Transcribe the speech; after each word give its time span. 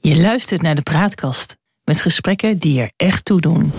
Je 0.00 0.16
luistert 0.16 0.62
naar 0.62 0.74
de 0.74 0.82
Praatkast 0.82 1.56
met 1.84 2.00
gesprekken 2.00 2.58
die 2.58 2.80
er 2.80 2.92
echt 2.96 3.24
toe 3.24 3.40
doen. 3.40 3.72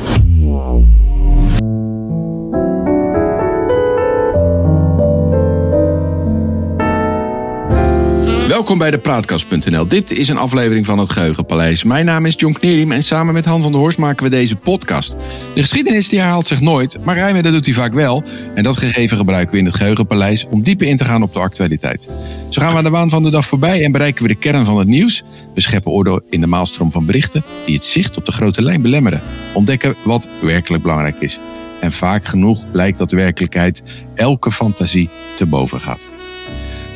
Welkom 8.55 8.77
bij 8.77 8.91
de 8.91 8.97
Praatkast.nl. 8.97 9.87
Dit 9.87 10.11
is 10.11 10.27
een 10.27 10.37
aflevering 10.37 10.85
van 10.85 10.99
het 10.99 11.11
Geheugenpaleis. 11.11 11.83
Mijn 11.83 12.05
naam 12.05 12.25
is 12.25 12.33
John 12.37 12.53
Knerim 12.53 12.91
en 12.91 13.03
samen 13.03 13.33
met 13.33 13.45
Han 13.45 13.61
van 13.61 13.71
der 13.71 13.81
Horst 13.81 13.97
maken 13.97 14.23
we 14.23 14.29
deze 14.29 14.55
podcast. 14.55 15.15
De 15.53 15.61
geschiedenis 15.61 16.09
die 16.09 16.19
herhaalt 16.19 16.47
zich 16.47 16.61
nooit, 16.61 17.05
maar 17.05 17.15
rijmen 17.15 17.43
dat 17.43 17.51
doet 17.51 17.65
hij 17.65 17.73
vaak 17.73 17.93
wel. 17.93 18.23
En 18.53 18.63
dat 18.63 18.77
gegeven 18.77 19.17
gebruiken 19.17 19.53
we 19.53 19.59
in 19.59 19.65
het 19.65 19.75
Geheugenpaleis 19.75 20.45
om 20.49 20.63
dieper 20.63 20.87
in 20.87 20.97
te 20.97 21.05
gaan 21.05 21.23
op 21.23 21.33
de 21.33 21.39
actualiteit. 21.39 22.07
Zo 22.49 22.61
gaan 22.61 22.71
we 22.71 22.77
aan 22.77 22.83
de 22.83 22.89
waan 22.89 23.09
van 23.09 23.23
de 23.23 23.29
dag 23.29 23.45
voorbij 23.45 23.83
en 23.83 23.91
bereiken 23.91 24.23
we 24.23 24.29
de 24.29 24.35
kern 24.35 24.65
van 24.65 24.79
het 24.79 24.87
nieuws. 24.87 25.23
We 25.53 25.61
scheppen 25.61 25.91
orde 25.91 26.23
in 26.29 26.41
de 26.41 26.47
maalstroom 26.47 26.91
van 26.91 27.05
berichten 27.05 27.43
die 27.65 27.75
het 27.75 27.83
zicht 27.83 28.17
op 28.17 28.25
de 28.25 28.31
grote 28.31 28.61
lijn 28.61 28.81
belemmeren. 28.81 29.21
Ontdekken 29.53 29.95
wat 30.03 30.27
werkelijk 30.41 30.83
belangrijk 30.83 31.19
is. 31.19 31.39
En 31.79 31.91
vaak 31.91 32.25
genoeg 32.25 32.71
blijkt 32.71 32.97
dat 32.97 33.09
de 33.09 33.15
werkelijkheid 33.15 33.83
elke 34.13 34.51
fantasie 34.51 35.09
te 35.35 35.45
boven 35.45 35.79
gaat. 35.79 36.13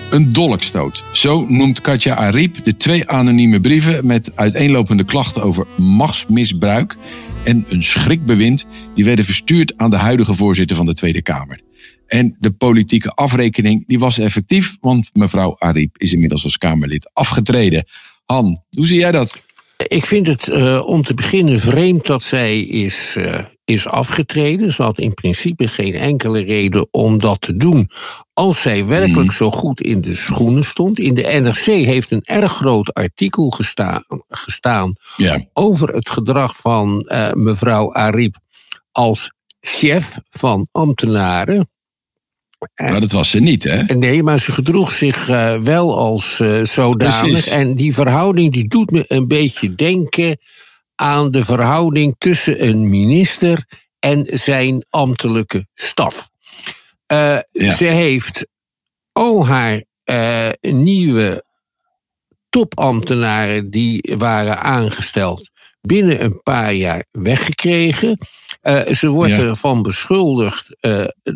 Een 0.09 0.33
dolkstoot. 0.33 1.03
Zo 1.13 1.45
noemt 1.47 1.81
Katja 1.81 2.15
Ariep 2.15 2.63
de 2.63 2.75
twee 2.75 3.07
anonieme 3.09 3.61
brieven 3.61 4.05
met 4.05 4.31
uiteenlopende 4.35 5.03
klachten 5.03 5.43
over 5.43 5.67
machtsmisbruik 5.77 6.95
en 7.43 7.65
een 7.69 7.83
schrikbewind 7.83 8.65
die 8.95 9.05
werden 9.05 9.25
verstuurd 9.25 9.73
aan 9.77 9.89
de 9.89 9.95
huidige 9.95 10.33
voorzitter 10.33 10.75
van 10.75 10.85
de 10.85 10.93
Tweede 10.93 11.21
Kamer. 11.21 11.59
En 12.07 12.35
de 12.39 12.51
politieke 12.51 13.09
afrekening 13.09 13.83
die 13.87 13.99
was 13.99 14.17
effectief, 14.17 14.77
want 14.81 15.09
mevrouw 15.13 15.55
Ariep 15.59 15.97
is 15.97 16.13
inmiddels 16.13 16.43
als 16.43 16.57
Kamerlid 16.57 17.09
afgetreden. 17.13 17.85
Han, 18.25 18.63
hoe 18.69 18.87
zie 18.87 18.99
jij 18.99 19.11
dat? 19.11 19.43
Ik 19.87 20.05
vind 20.05 20.27
het 20.27 20.47
uh, 20.47 20.87
om 20.87 21.01
te 21.01 21.13
beginnen 21.13 21.59
vreemd 21.59 22.05
dat 22.05 22.23
zij 22.23 22.61
is, 22.61 23.16
uh, 23.17 23.39
is 23.70 23.88
afgetreden. 23.88 24.73
Ze 24.73 24.84
had 24.84 25.00
in 25.00 25.14
principe 25.14 25.67
geen 25.67 25.95
enkele 25.95 26.39
reden 26.39 26.88
om 26.92 27.17
dat 27.17 27.42
te 27.42 27.58
doen. 27.58 27.89
Als 28.34 28.62
zij 28.62 28.86
werkelijk 28.86 29.30
mm. 29.30 29.36
zo 29.36 29.52
goed 29.52 29.81
in 29.81 30.02
de 30.02 30.16
schoenen 30.16 30.64
stond. 30.64 31.00
In 31.00 31.14
de 31.14 31.22
NRC 31.22 31.66
heeft 31.66 32.12
een 32.12 32.23
erg 32.23 32.52
groot 32.52 32.94
artikel 32.94 33.50
gestaan, 33.50 34.03
gestaan 34.28 34.92
ja. 35.16 35.45
over 35.53 35.88
het 35.88 36.09
gedrag 36.09 36.56
van 36.56 37.09
uh, 37.12 37.31
mevrouw 37.31 37.94
Ariep 37.94 38.38
als 38.92 39.31
chef 39.59 40.17
van 40.30 40.67
ambtenaren. 40.72 41.70
Maar 42.75 43.02
dat 43.02 43.12
was 43.12 43.30
ze 43.30 43.40
niet, 43.40 43.64
hè? 43.64 43.84
Nee, 43.84 44.23
maar 44.23 44.40
ze 44.40 44.52
gedroeg 44.52 44.92
zich 44.92 45.30
uh, 45.30 45.58
wel 45.58 45.97
als 45.97 46.40
uh, 46.40 46.64
zodanig. 46.64 47.22
Precies. 47.22 47.47
En 47.47 47.75
die 47.75 47.94
verhouding 47.94 48.52
die 48.52 48.67
doet 48.67 48.92
me 48.92 49.06
een 49.08 49.28
beetje 49.28 49.75
denken 49.75 50.38
aan 51.00 51.31
de 51.31 51.44
verhouding 51.45 52.16
tussen 52.17 52.67
een 52.67 52.89
minister 52.89 53.66
en 54.00 54.25
zijn 54.30 54.86
ambtelijke 54.89 55.67
staf. 55.73 56.30
Uh, 57.11 57.39
Ja. 57.52 57.72
Ze 57.72 57.86
heeft 57.86 58.47
al 59.11 59.47
haar 59.47 59.83
nieuwe 60.59 61.44
topambtenaren 62.50 63.69
die 63.69 64.16
waren 64.17 64.59
aangesteld 64.61 65.50
binnen 65.81 66.23
een 66.23 66.41
paar 66.41 66.73
jaar 66.73 67.06
weggekregen. 67.11 68.17
ze 68.91 69.09
wordt 69.09 69.36
Ja. 69.36 69.44
ervan 69.44 69.81
beschuldigd 69.81 70.75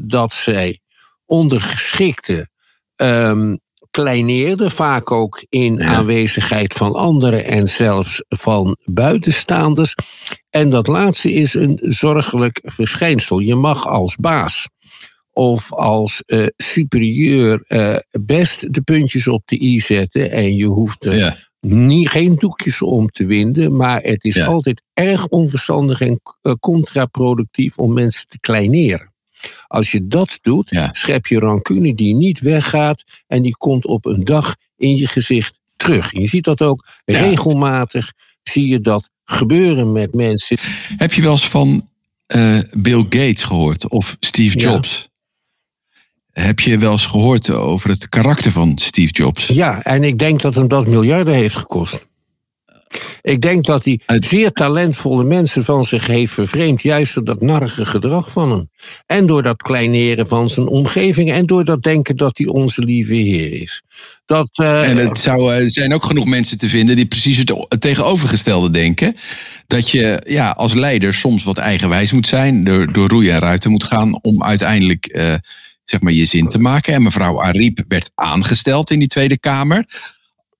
dat 0.08 0.34
zij 0.34 0.80
ondergeschikte 1.26 2.50
um, 2.96 3.60
kleineerde, 3.94 4.70
vaak 4.70 5.12
ook 5.12 5.46
in 5.50 5.76
Ja. 5.76 5.86
aanwezigheid 5.86 6.74
van 6.74 6.94
anderen 6.94 7.46
en 7.46 7.68
zelfs 7.70 8.24
van 8.30 8.78
buitenstaanders. 8.84 9.96
En 10.50 10.70
dat 10.70 10.88
laatste 10.88 11.32
is 11.32 11.54
een 11.54 11.80
zorgelijk 11.82 12.60
verschijnsel. 12.64 13.40
Je 13.40 13.56
mag 13.56 13.88
als 13.88 14.16
baas 14.16 14.68
of 15.32 15.72
als 15.74 16.24
uh, 16.26 16.46
superieur 16.56 17.66
uh, 17.68 17.96
best 18.22 18.74
de 18.74 18.82
puntjes 18.82 19.28
op 19.28 19.42
de 19.46 19.62
i 19.62 19.80
zetten 19.80 20.32
en 20.32 20.56
je 20.56 20.66
hoeft 20.66 21.06
er 21.06 21.16
Ja. 21.18 21.36
niet, 21.60 22.10
geen 22.10 22.36
doekjes 22.36 22.82
om 22.82 23.08
te 23.08 23.26
winden, 23.26 23.76
maar 23.76 24.02
het 24.02 24.24
is 24.24 24.36
Ja. 24.36 24.46
altijd 24.46 24.82
erg 24.94 25.28
onverstandig 25.28 26.02
en 26.02 26.20
uh, 26.42 26.54
contraproductief 26.54 27.78
om 27.78 27.94
mensen 27.94 28.28
te 28.28 28.40
kleineren. 28.40 29.13
Als 29.68 29.92
je 29.92 30.08
dat 30.08 30.38
doet, 30.42 30.70
Ja. 30.70 30.90
schep 30.92 31.28
je 31.28 31.40
rancune 31.40 31.94
die 31.94 32.16
niet 32.16 32.40
weggaat 32.40 33.04
en 33.28 33.42
die 33.42 33.58
komt 33.58 33.86
op 33.86 34.06
een 34.06 34.24
dag 34.24 34.56
in 34.78 34.96
je 34.96 35.08
gezicht 35.08 35.60
terug. 35.76 36.14
En 36.14 36.22
je 36.22 36.28
ziet 36.28 36.44
dat 36.44 36.62
ook 36.62 36.86
Ja. 37.06 37.20
regelmatig, 37.20 38.12
zie 38.44 38.68
je 38.68 38.80
dat 38.80 39.10
gebeuren 39.26 39.92
met 39.92 40.14
mensen. 40.14 40.58
Heb 40.98 41.14
je 41.14 41.22
wel 41.22 41.32
eens 41.32 41.48
van 41.48 41.88
eh, 42.26 42.60
Bill 42.72 43.02
Gates 43.02 43.44
gehoord 43.44 43.90
of 43.90 44.16
Steve 44.20 44.60
Ja. 44.60 44.72
Jobs? 44.72 45.10
Heb 46.32 46.60
je 46.60 46.78
wel 46.78 46.92
eens 46.92 47.06
gehoord 47.06 47.50
over 47.50 47.90
het 47.90 48.10
karakter 48.10 48.52
van 48.52 48.78
Steve 48.78 49.14
Jobs? 49.14 49.48
Ja, 49.48 49.84
en 49.84 50.04
ik 50.04 50.20
denk 50.20 50.42
dat 50.42 50.56
hem 50.56 50.68
dat 50.68 50.88
miljarden 50.88 51.34
heeft 51.34 51.56
gekost. 51.56 52.06
Ik 53.22 53.42
denk 53.42 53.66
dat 53.66 53.86
hij 53.86 54.00
zeer 54.06 54.52
talentvolle 54.52 55.24
mensen 55.24 55.64
van 55.64 55.86
zich 55.86 56.08
heeft 56.08 56.34
vervreemd, 56.34 56.82
juist 56.82 57.14
door 57.14 57.24
dat 57.24 57.42
narrige 57.42 57.86
gedrag 57.86 58.32
van 58.32 58.52
hem. 58.52 58.70
En 59.06 59.26
door 59.26 59.42
dat 59.42 59.62
kleineren 59.62 60.28
van 60.28 60.50
zijn 60.50 60.68
omgeving 60.68 61.32
en 61.32 61.46
door 61.46 61.66
dat 61.66 61.84
denken 61.84 62.18
dat 62.18 62.38
hij 62.38 62.48
onze 62.48 62.82
lieve 62.82 63.14
Heer 63.14 63.62
is. 63.62 63.82
Dat, 64.26 64.50
eh, 64.54 64.90
En 64.90 64.98
het 64.98 65.18
zou, 65.18 65.54
eh, 65.54 65.64
er 65.64 65.72
zijn 65.72 65.94
ook 65.94 66.04
genoeg 66.04 66.26
mensen 66.26 66.58
te 66.58 66.70
vinden 66.70 66.96
die 66.96 67.06
precies 67.06 67.38
het, 67.38 67.66
het 67.68 67.82
tegenovergestelde 67.82 68.70
denken. 68.70 69.16
Dat 69.68 69.90
je 69.90 70.22
ja, 70.28 70.50
als 70.50 70.74
leider 70.74 71.14
soms 71.14 71.44
wat 71.44 71.58
eigenwijs 71.58 72.12
moet 72.12 72.28
zijn, 72.28 72.64
door, 72.64 72.94
door 72.94 73.08
roeien 73.08 73.34
en 73.34 73.40
ruiten 73.40 73.72
moet 73.72 73.84
gaan 73.84 74.20
om 74.22 74.44
uiteindelijk 74.44 75.06
eh, 75.06 75.34
zeg 75.86 76.02
maar 76.02 76.14
je 76.14 76.26
zin 76.26 76.48
te 76.48 76.60
maken. 76.60 76.94
En 76.94 77.04
mevrouw 77.04 77.42
Ariep 77.42 77.84
werd 77.88 78.12
aangesteld 78.16 78.92
in 78.92 79.00
die 79.00 79.08
Tweede 79.08 79.40
Kamer 79.40 79.86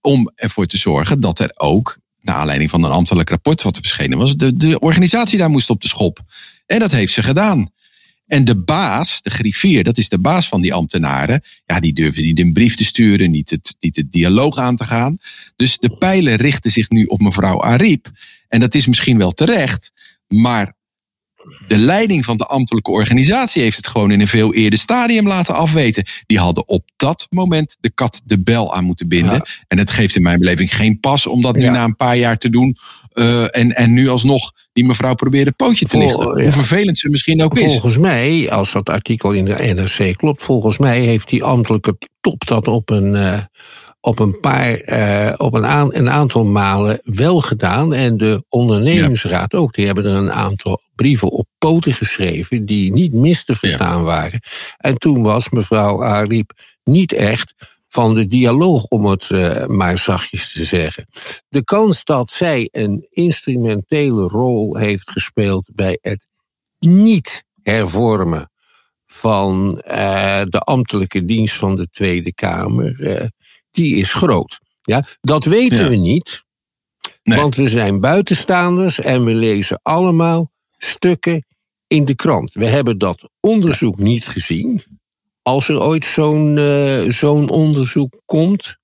om 0.02 0.32
ervoor 0.36 0.66
te 0.66 0.78
zorgen 0.78 1.20
dat 1.20 1.40
er 1.40 1.52
ook, 1.54 1.98
naar 2.24 2.36
aanleiding 2.36 2.70
van 2.70 2.84
een 2.84 2.92
ambtelijk 2.92 3.30
rapport 3.30 3.62
wat 3.62 3.76
er 3.76 3.82
verschenen 3.82 4.18
was, 4.18 4.36
de, 4.36 4.58
de 4.58 4.80
organisatie 4.80 5.38
daar 5.38 5.50
moest 5.50 5.70
op 5.70 5.82
de 5.82 5.88
schop. 5.88 6.20
En 6.66 6.80
dat 6.80 6.92
heeft 6.92 7.14
ze 7.14 7.24
gedaan. 7.24 7.72
En 8.28 8.46
de 8.46 8.56
baas, 8.56 9.22
de 9.22 9.30
griffier, 9.30 9.84
dat 9.84 9.98
is 9.98 10.10
de 10.10 10.20
baas 10.20 10.48
van 10.48 10.62
die 10.62 10.74
ambtenaren. 10.74 11.42
Ja, 11.66 11.80
die 11.80 11.94
durven 11.94 12.24
niet 12.24 12.40
een 12.40 12.54
brief 12.54 12.76
te 12.76 12.86
sturen, 12.86 13.32
niet 13.32 13.50
het, 13.50 13.76
niet 13.80 13.96
het 13.96 14.12
dialoog 14.12 14.58
aan 14.58 14.76
te 14.76 14.84
gaan. 14.84 15.18
Dus 15.56 15.78
de 15.78 15.98
pijlen 15.98 16.36
richten 16.36 16.72
zich 16.72 16.90
nu 16.90 17.06
op 17.06 17.22
mevrouw 17.22 17.64
Ariep. 17.64 18.12
En 18.48 18.60
dat 18.60 18.76
is 18.76 18.88
misschien 18.88 19.18
wel 19.18 19.32
terecht. 19.32 19.92
Maar 20.28 20.74
de 21.68 21.78
leiding 21.78 22.26
van 22.26 22.38
de 22.38 22.46
ambtelijke 22.46 22.92
organisatie 22.92 23.62
heeft 23.62 23.78
het 23.78 23.88
gewoon 23.88 24.12
in 24.12 24.22
een 24.22 24.28
veel 24.28 24.54
eerder 24.54 24.80
stadium 24.80 25.28
laten 25.28 25.56
afweten. 25.56 26.04
Die 26.26 26.40
hadden 26.40 26.68
op 26.68 26.84
dat 26.96 27.28
moment 27.30 27.78
de 27.80 27.90
kat 27.94 28.22
de 28.26 28.40
bel 28.44 28.76
aan 28.76 28.84
moeten 28.84 29.08
binden. 29.08 29.34
Ja. 29.34 29.46
En 29.68 29.78
het 29.78 29.90
geeft 29.90 30.16
in 30.16 30.22
mijn 30.22 30.40
beleving 30.40 30.76
geen 30.76 31.00
pas 31.00 31.28
om 31.28 31.42
dat 31.42 31.56
nu 31.56 31.62
Ja. 31.64 31.72
na 31.72 31.84
een 31.84 31.96
paar 31.96 32.18
jaar 32.18 32.38
te 32.38 32.50
doen. 32.50 32.76
eh, 33.14 33.58
en, 33.58 33.76
en 33.76 33.94
nu 33.94 34.08
alsnog 34.10 34.52
die 34.74 34.86
mevrouw 34.86 35.14
probeert 35.16 35.48
een 35.48 35.56
pootje 35.56 35.86
te 35.86 35.98
Vol- 35.98 36.00
lichten. 36.08 36.38
ja. 36.38 36.44
Hoe 36.44 36.52
vervelend 36.52 36.98
ze 36.98 37.10
misschien 37.10 37.44
ook 37.44 37.58
is. 37.60 37.72
Volgens 37.72 37.98
mij, 37.98 38.50
als 38.52 38.72
dat 38.72 38.90
artikel 38.90 39.32
in 39.32 39.46
de 39.46 39.74
NRC 39.76 40.18
klopt, 40.18 40.44
volgens 40.44 40.78
mij 40.78 41.00
heeft 41.02 41.30
die 41.30 41.44
ambtelijke 41.44 41.98
top 42.22 42.48
dat 42.48 42.68
op 42.68 42.90
een, 42.90 43.16
eh, 43.16 43.40
op 44.06 44.20
een 44.20 44.40
paar, 44.40 44.74
eh, 44.74 45.34
op 45.38 45.54
een, 45.54 45.66
aan, 45.66 45.96
een 45.96 46.10
aantal 46.10 46.46
malen 46.46 47.02
wel 47.04 47.42
gedaan. 47.42 47.94
En 47.94 48.18
de 48.18 48.44
ondernemingsraad 48.50 49.54
ook. 49.54 49.74
Die 49.74 49.86
hebben 49.86 50.06
er 50.06 50.16
een 50.16 50.32
aantal 50.32 50.82
brieven 50.96 51.30
op 51.30 51.48
poten 51.58 51.94
geschreven 51.94 52.66
die 52.66 52.92
niet 52.92 53.14
mis 53.14 53.44
te 53.44 53.56
verstaan 53.56 54.04
waren. 54.04 54.40
En 54.78 54.98
toen 54.98 55.24
was 55.24 55.50
mevrouw 55.50 56.04
Ariep 56.04 56.52
niet 56.84 57.14
echt 57.14 57.54
van 57.88 58.14
de 58.14 58.26
dialoog, 58.26 58.84
om 58.84 59.06
het 59.06 59.30
eh, 59.30 59.66
maar 59.66 59.98
zachtjes 59.98 60.54
te 60.54 60.64
zeggen. 60.64 61.08
De 61.50 61.64
kans 61.64 62.04
dat 62.04 62.30
zij 62.30 62.70
een 62.72 63.08
instrumentele 63.10 64.28
rol 64.28 64.78
heeft 64.78 65.10
gespeeld 65.10 65.70
bij 65.74 65.98
het 66.02 66.28
niet 66.80 67.44
hervormen 67.62 68.52
van 69.06 69.80
eh, 69.80 70.42
de 70.50 70.60
ambtelijke 70.60 71.26
dienst 71.26 71.56
van 71.56 71.76
de 71.76 71.90
Tweede 71.90 72.34
Kamer, 72.34 73.32
die 73.74 73.96
is 73.96 74.14
groot. 74.14 74.60
Ja, 74.82 75.04
dat 75.22 75.46
weten 75.46 75.78
Ja. 75.84 75.90
we 75.90 75.96
niet, 75.96 76.44
Nee. 77.24 77.38
want 77.38 77.56
we 77.56 77.68
zijn 77.68 78.00
buitenstaanders 78.00 79.00
en 79.00 79.24
we 79.26 79.34
lezen 79.34 79.80
allemaal 79.82 80.52
stukken 80.78 81.46
in 81.88 82.06
de 82.06 82.16
krant. 82.16 82.54
We 82.54 82.66
hebben 82.66 82.98
dat 82.98 83.30
onderzoek 83.40 83.98
niet 84.00 84.28
gezien. 84.28 84.84
Als 85.42 85.68
er 85.70 85.82
ooit 85.82 86.06
zo'n 86.06 86.58
eh, 86.58 87.02
zo'n 87.12 87.50
onderzoek 87.50 88.22
komt. 88.26 88.76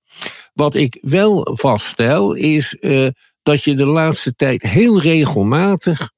Wat 0.53 0.75
ik 0.75 0.97
wel 1.01 1.47
vaststel 1.53 2.33
is 2.33 2.75
eh, 2.75 3.07
dat 3.43 3.63
je 3.63 3.73
de 3.75 3.85
laatste 3.85 4.35
tijd 4.35 4.61
heel 4.61 5.01
regelmatig 5.01 6.11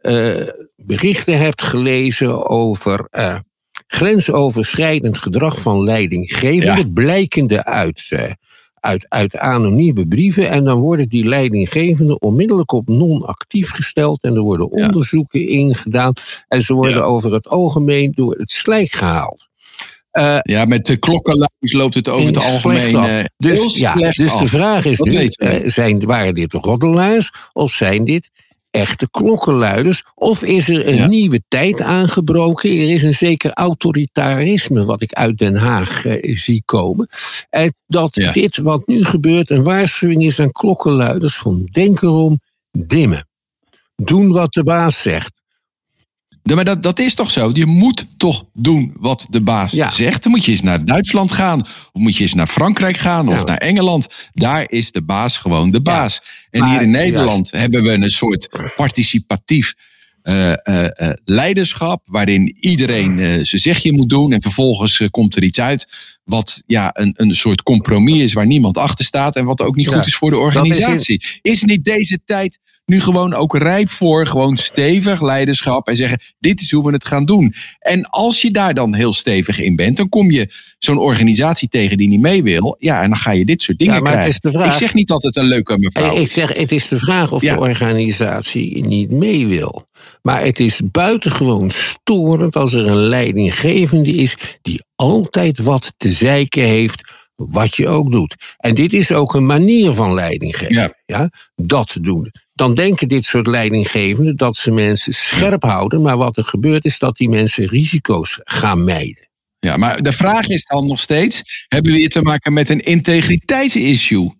eh, 0.00 0.48
berichten 0.76 1.38
hebt 1.38 1.62
gelezen 1.62 2.48
over 2.48 3.08
grensoverschrijdend 3.94 5.18
gedrag 5.18 5.60
van 5.60 5.82
leidinggevenden, 5.82 6.86
Ja. 6.86 6.92
blijkende 6.94 7.64
uit, 7.64 8.06
eh, 8.08 8.30
uit, 8.74 9.06
uit 9.08 9.36
anonieme 9.36 10.06
brieven. 10.06 10.50
En 10.50 10.64
dan 10.64 10.78
worden 10.78 11.08
die 11.08 11.24
leidinggevenden 11.24 12.22
onmiddellijk 12.22 12.72
op 12.72 12.88
non-actief 12.88 13.70
gesteld. 13.70 14.22
En 14.22 14.34
er 14.34 14.40
worden 14.40 14.70
onderzoeken 14.70 15.48
ingedaan. 15.48 16.12
En 16.48 16.62
ze 16.62 16.74
worden 16.74 17.06
over 17.06 17.32
het 17.32 17.48
algemeen 17.48 18.12
door 18.14 18.34
het 18.34 18.50
slijk 18.50 18.90
gehaald. 18.90 19.48
Uh, 20.12 20.38
ja, 20.42 20.64
met 20.64 20.86
de 20.86 20.96
klokkenluiders 20.96 21.72
loopt 21.72 21.94
het 21.94 22.08
over 22.08 22.26
het 22.26 22.44
algemeen 22.44 22.94
uh, 22.94 23.24
dus, 23.36 23.78
ja, 23.78 23.94
dus 23.94 24.36
de 24.36 24.46
vraag 24.46 24.84
is 24.84 24.98
nu, 24.98 25.28
zijn, 25.70 26.04
waren 26.04 26.34
dit 26.34 26.52
roddelaars 26.52 27.30
of 27.52 27.72
zijn 27.72 28.04
dit 28.04 28.30
echte 28.74 29.10
klokkenluiders? 29.10 30.04
Of 30.14 30.42
is 30.42 30.68
er 30.68 30.88
een 30.88 31.08
nieuwe 31.08 31.42
tijd 31.48 31.80
aangebroken? 31.80 32.70
Er 32.70 32.90
is 32.90 33.02
een 33.02 33.14
zeker 33.14 33.52
autoritarisme 33.52 34.84
wat 34.84 35.02
ik 35.02 35.12
uit 35.12 35.38
Den 35.38 35.56
Haag 35.56 36.04
eh, 36.04 36.36
zie 36.36 36.62
komen. 36.64 37.08
En 37.50 37.74
dat 37.86 38.14
dit 38.32 38.56
wat 38.56 38.86
nu 38.86 39.04
gebeurt 39.04 39.50
een 39.50 39.62
waarschuwing 39.62 40.24
is 40.24 40.40
aan 40.40 40.52
klokkenluiders 40.52 41.36
van 41.36 41.68
denk 41.72 42.02
erom, 42.02 42.40
dimmen. 42.70 43.28
Doen 43.96 44.32
wat 44.32 44.52
de 44.52 44.62
baas 44.62 45.02
zegt. 45.02 45.32
Ja, 46.46 46.54
maar 46.54 46.64
dat, 46.64 46.82
dat 46.82 46.98
is 46.98 47.14
toch 47.14 47.30
zo? 47.30 47.50
Je 47.52 47.66
moet 47.66 48.06
toch 48.16 48.44
doen 48.52 48.92
wat 48.98 49.26
de 49.30 49.40
baas 49.40 49.72
zegt. 49.88 50.22
Dan 50.22 50.32
moet 50.32 50.44
je 50.44 50.50
eens 50.50 50.62
naar 50.62 50.84
Duitsland 50.84 51.32
gaan. 51.32 51.60
Of 51.60 52.00
moet 52.00 52.16
je 52.16 52.22
eens 52.22 52.34
naar 52.34 52.46
Frankrijk 52.46 52.96
gaan. 52.96 53.28
Of 53.28 53.44
naar 53.44 53.56
Engeland. 53.56 54.08
Daar 54.32 54.64
is 54.70 54.92
de 54.92 55.02
baas 55.02 55.36
gewoon 55.36 55.70
de 55.70 55.80
baas. 55.80 56.20
En 56.50 56.64
hier 56.64 56.82
in 56.82 56.90
Nederland 56.90 57.50
hebben 57.50 57.82
we 57.82 57.90
een 57.90 58.10
soort 58.10 58.48
participatief 58.76 59.74
uh, 60.22 60.48
uh, 60.48 60.86
leiderschap. 61.24 62.02
Waarin 62.04 62.56
iedereen 62.60 63.46
zijn 63.46 63.60
zegje 63.60 63.92
moet 63.92 64.08
doen. 64.08 64.32
En 64.32 64.42
vervolgens 64.42 65.02
komt 65.10 65.36
er 65.36 65.42
iets 65.42 65.60
uit. 65.60 65.86
Wat 66.24 66.62
ja, 66.66 66.90
een, 66.92 67.14
een 67.16 67.34
soort 67.34 67.62
compromis 67.62 68.22
is 68.22 68.32
waar 68.32 68.46
niemand 68.46 68.78
achter 68.78 69.04
staat. 69.04 69.36
En 69.36 69.44
wat 69.44 69.60
ook 69.60 69.76
niet 69.76 69.88
goed 69.88 70.06
is 70.06 70.16
voor 70.16 70.30
de 70.30 70.38
organisatie. 70.38 71.18
Is, 71.18 71.38
is 71.52 71.62
niet 71.62 71.84
deze 71.84 72.20
tijd 72.24 72.58
nu 72.86 73.00
gewoon 73.00 73.34
ook 73.34 73.56
rijp 73.56 73.90
voor 73.90 74.26
gewoon 74.26 74.56
stevig 74.56 75.22
leiderschap 75.22 75.88
en 75.88 75.96
zeggen: 75.96 76.20
dit 76.38 76.60
is 76.60 76.70
hoe 76.70 76.84
we 76.84 76.92
het 76.92 77.04
gaan 77.04 77.24
doen. 77.24 77.54
En 77.78 78.10
als 78.10 78.40
je 78.40 78.50
daar 78.50 78.74
dan 78.74 78.94
heel 78.94 79.14
stevig 79.14 79.58
in 79.58 79.76
bent, 79.76 79.96
dan 79.96 80.08
kom 80.08 80.30
je 80.30 80.52
zo'n 80.78 80.98
organisatie 80.98 81.68
tegen 81.68 81.96
die 81.96 82.08
niet 82.08 82.20
mee 82.20 82.42
wil. 82.42 82.76
Ja, 82.78 83.02
en 83.02 83.08
dan 83.08 83.18
ga 83.18 83.30
je 83.30 83.44
dit 83.44 83.62
soort 83.62 83.78
dingen 83.78 83.94
ja, 83.94 84.00
maar 84.00 84.10
krijgen. 84.10 84.34
Het 84.34 84.44
is 84.44 84.50
de 84.50 84.58
vraag, 84.58 84.72
ik 84.72 84.78
zeg 84.78 84.94
niet 84.94 85.08
dat 85.08 85.22
het 85.22 85.36
een 85.36 85.44
leuke 85.44 85.78
mevrouw 85.78 86.14
is. 86.14 86.22
Ik 86.22 86.30
zeg, 86.30 86.52
het 86.52 86.72
is 86.72 86.88
de 86.88 86.98
vraag 86.98 87.32
of 87.32 87.42
de 87.42 87.58
organisatie 87.58 88.86
niet 88.86 89.10
mee 89.10 89.46
wil. 89.46 89.86
Maar 90.22 90.44
het 90.44 90.60
is 90.60 90.80
buitengewoon 90.90 91.70
storend 91.70 92.56
als 92.56 92.72
er 92.72 92.86
een 92.86 92.96
leidinggevende 92.96 94.10
is 94.10 94.36
die 94.62 94.82
altijd 94.94 95.58
wat 95.58 95.92
te 95.96 96.12
zeiken 96.12 96.64
heeft 96.64 97.13
wat 97.36 97.76
je 97.76 97.88
ook 97.88 98.12
doet. 98.12 98.36
En 98.56 98.74
dit 98.74 98.92
is 98.92 99.12
ook 99.12 99.34
een 99.34 99.46
manier 99.46 99.92
van 99.92 100.14
leiding 100.14 100.56
geven. 100.56 100.94
Ja. 101.06 101.30
Dat 101.54 101.96
doen. 102.00 102.32
Dan 102.54 102.74
denken 102.74 103.08
dit 103.08 103.24
soort 103.24 103.46
leidinggevenden 103.46 104.36
dat 104.36 104.56
ze 104.56 104.70
mensen 104.70 105.14
scherp 105.14 105.62
houden. 105.62 106.02
Maar 106.02 106.16
wat 106.16 106.36
er 106.36 106.44
gebeurt 106.44 106.84
is 106.84 106.98
dat 106.98 107.16
die 107.16 107.28
mensen 107.28 107.66
risico's 107.66 108.40
gaan 108.44 108.84
mijden. 108.84 109.28
Ja, 109.58 109.76
maar 109.76 110.02
de 110.02 110.12
vraag 110.12 110.48
is 110.48 110.64
dan 110.64 110.86
nog 110.86 111.00
steeds: 111.00 111.66
hebben 111.68 111.92
we 111.92 111.98
hier 111.98 112.08
te 112.08 112.22
maken 112.22 112.52
met 112.52 112.68
een 112.68 112.80
integriteitsissue? 112.80 114.30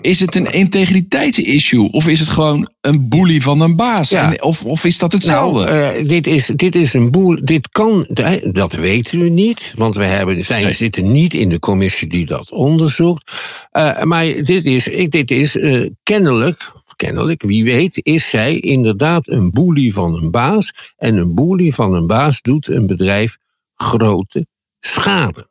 Is 0.00 0.20
het 0.20 0.34
een 0.34 0.52
integriteitsissue 0.52 1.90
of 1.90 2.08
is 2.08 2.20
het 2.20 2.28
gewoon 2.28 2.68
een 2.80 3.08
boelie 3.08 3.42
van 3.42 3.60
een 3.60 3.76
baas? 3.76 4.12
En, 4.12 4.42
of, 4.42 4.64
of 4.64 4.84
is 4.84 4.98
dat 4.98 5.12
hetzelfde? 5.12 5.64
Nou, 5.64 6.00
uh, 6.00 6.08
dit, 6.08 6.26
is, 6.26 6.46
dit 6.46 6.74
is 6.74 6.94
een 6.94 7.10
boel. 7.10 7.38
Dit 7.44 7.68
kan, 7.68 8.06
dat 8.52 8.72
weten 8.72 9.20
we 9.20 9.28
niet, 9.28 9.72
want 9.76 9.96
we 9.96 10.04
hebben, 10.04 10.44
zijn, 10.44 10.74
zitten 10.74 11.12
niet 11.12 11.34
in 11.34 11.48
de 11.48 11.58
commissie 11.58 12.08
die 12.08 12.26
dat 12.26 12.50
onderzoekt. 12.50 13.32
Uh, 13.72 14.02
maar 14.02 14.24
dit 14.24 14.64
is, 14.64 14.84
dit 15.08 15.30
is 15.30 15.56
uh, 15.56 15.90
kennelijk, 16.02 16.72
kennelijk, 16.96 17.42
wie 17.42 17.64
weet, 17.64 18.00
is 18.02 18.30
zij 18.30 18.60
inderdaad 18.60 19.28
een 19.28 19.50
boelie 19.50 19.92
van 19.92 20.14
een 20.14 20.30
baas. 20.30 20.72
En 20.96 21.16
een 21.16 21.34
boelie 21.34 21.74
van 21.74 21.94
een 21.94 22.06
baas 22.06 22.42
doet 22.42 22.68
een 22.68 22.86
bedrijf 22.86 23.36
grote 23.74 24.46
schade. 24.80 25.48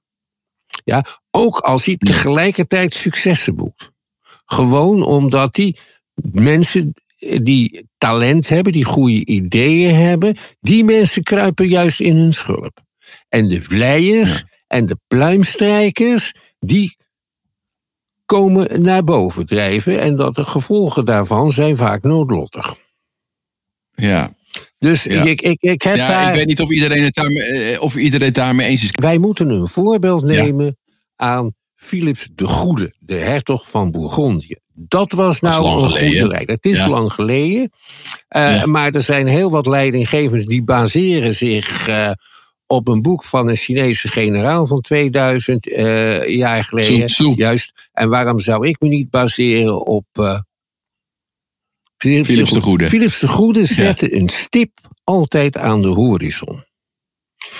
Ja, 0.83 1.05
ook 1.31 1.57
als 1.57 1.85
hij 1.85 1.97
tegelijkertijd 1.97 2.93
successen 2.93 3.55
boekt. 3.55 3.92
Gewoon 4.45 5.03
omdat 5.03 5.53
die 5.53 5.77
mensen 6.31 6.93
die 7.41 7.87
talent 7.97 8.49
hebben, 8.49 8.71
die 8.71 8.83
goede 8.83 9.25
ideeën 9.25 9.95
hebben, 9.95 10.37
die 10.59 10.83
mensen 10.83 11.23
kruipen 11.23 11.67
juist 11.67 11.99
in 11.99 12.17
hun 12.17 12.33
schulp. 12.33 12.81
En 13.29 13.47
de 13.47 13.61
vleiers 13.61 14.43
en 14.67 14.85
de 14.85 14.97
pluimstrijkers, 15.07 16.33
die 16.59 16.97
komen 18.25 18.81
naar 18.81 19.03
boven 19.03 19.45
drijven 19.45 19.99
en 19.99 20.15
dat 20.15 20.35
de 20.35 20.43
gevolgen 20.43 21.05
daarvan 21.05 21.51
zijn 21.51 21.77
vaak 21.77 22.03
noodlottig. 22.03 22.75
Ja. 23.91 24.33
Dus 24.77 25.07
Ik, 25.07 25.41
ik, 25.41 25.61
ik 25.61 25.81
heb 25.81 25.95
ja, 25.95 26.07
daar... 26.07 26.29
Ik 26.29 26.37
weet 26.37 26.47
niet 26.47 26.61
of 26.61 26.69
iedereen 26.69 27.03
het 27.03 27.13
daarmee, 27.13 27.41
eh, 27.41 27.81
of 27.81 27.95
iedereen 27.95 28.25
het 28.25 28.35
daarmee 28.35 28.67
eens 28.67 28.83
is. 28.83 28.91
Wij 28.91 29.17
moeten 29.17 29.49
een 29.49 29.67
voorbeeld 29.67 30.23
nemen 30.23 30.77
aan 31.15 31.53
Philips 31.83 32.29
de 32.35 32.47
Goede, 32.47 32.93
de 32.99 33.15
hertog 33.15 33.69
van 33.69 33.91
Bourgondië. 33.91 34.55
Dat 34.73 35.11
was 35.11 35.39
nou 35.39 35.83
een 35.83 35.89
goede 35.89 36.27
leider. 36.27 36.55
Het 36.55 36.65
is 36.65 36.85
lang 36.85 37.13
geleden. 37.13 37.71
Uh, 38.35 38.63
Maar 38.63 38.91
er 38.91 39.01
zijn 39.01 39.27
heel 39.27 39.51
wat 39.51 39.65
leidinggevenden 39.65 40.47
die 40.47 40.63
baseren 40.63 41.33
zich 41.33 41.87
uh, 41.89 42.11
op 42.65 42.87
een 42.87 43.01
boek 43.01 43.23
van 43.23 43.47
een 43.47 43.55
Chinese 43.55 44.07
generaal 44.07 44.67
van 44.67 44.81
2000 44.81 45.67
uh, 45.67 46.15
eh, 46.15 46.35
jaar 46.35 46.63
geleden. 46.63 47.33
Juist. 47.35 47.89
En 47.93 48.09
waarom 48.09 48.39
zou 48.39 48.67
ik 48.67 48.79
me 48.79 48.87
niet 48.87 49.09
baseren 49.09 49.85
op. 49.85 50.05
Philips, 51.97 52.27
Philips 52.27 52.51
de 52.51 52.61
Goede. 52.61 52.87
Philips 52.89 53.19
de 53.19 53.27
Goede 53.27 53.65
zette 53.65 54.15
een 54.15 54.29
stip 54.29 54.71
altijd 55.03 55.57
aan 55.57 55.81
de 55.81 55.87
horizon. 55.87 56.63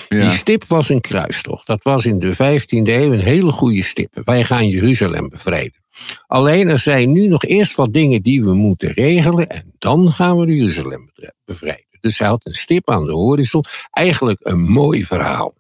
Die 0.10 0.30
stip 0.30 0.64
was 0.68 0.90
een 0.90 1.02
kruistocht. 1.02 1.68
Dat 1.68 1.84
was 1.84 2.06
in 2.06 2.20
de 2.20 2.34
15e 2.34 2.68
eeuw 2.70 3.14
een 3.14 3.20
hele 3.20 3.52
goede 3.52 3.84
stip. 3.84 4.22
Wij 4.24 4.44
gaan 4.44 4.68
Jeruzalem 4.68 5.30
bevrijden. 5.30 5.82
Alleen 6.28 6.68
er 6.68 6.80
zijn 6.80 7.12
nu 7.12 7.28
nog 7.28 7.44
eerst 7.44 7.76
wat 7.76 7.94
dingen 7.94 8.22
die 8.22 8.44
we 8.44 8.54
moeten 8.54 8.92
regelen 8.92 9.50
en 9.50 9.74
dan 9.78 10.12
gaan 10.12 10.38
we 10.38 10.56
Jeruzalem 10.56 11.12
bevrijden. 11.46 11.86
Dus 12.00 12.20
hij 12.20 12.28
had 12.28 12.46
een 12.46 12.54
stip 12.54 12.90
aan 12.90 13.06
de 13.06 13.12
horizon. 13.12 13.64
Eigenlijk 13.92 14.40
een 14.40 14.62
mooi 14.62 15.06
verhaal. 15.06 15.54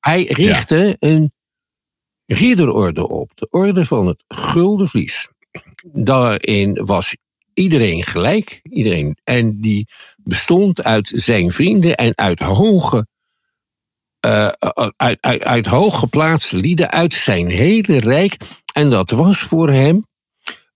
Hij 0.00 0.24
richtte 0.24 0.96
een 0.98 1.32
ridderorde 2.26 3.08
op, 3.08 3.30
de 3.34 3.46
orde 3.50 3.84
van 3.84 4.06
het 4.06 4.24
Gulden 4.28 4.88
Vlies. 4.88 5.28
Daarin 5.82 6.84
was 6.84 7.16
iedereen 7.54 8.02
gelijk, 8.02 8.60
iedereen. 8.62 9.16
En 9.24 9.60
die 9.60 9.88
bestond 10.24 10.82
uit 10.82 11.12
zijn 11.14 11.52
vrienden 11.52 11.96
en 11.96 12.16
uit 12.16 12.40
hoge 12.40 13.06
uh, 14.26 14.48
uit, 14.96 15.18
uit, 15.20 15.42
uit 15.42 15.66
hooggeplaatste 15.66 16.56
lieden 16.56 16.90
uit 16.90 17.14
zijn 17.14 17.48
hele 17.48 17.98
rijk. 17.98 18.36
En 18.72 18.90
dat 18.90 19.10
was 19.10 19.38
voor 19.38 19.70
hem 19.70 20.06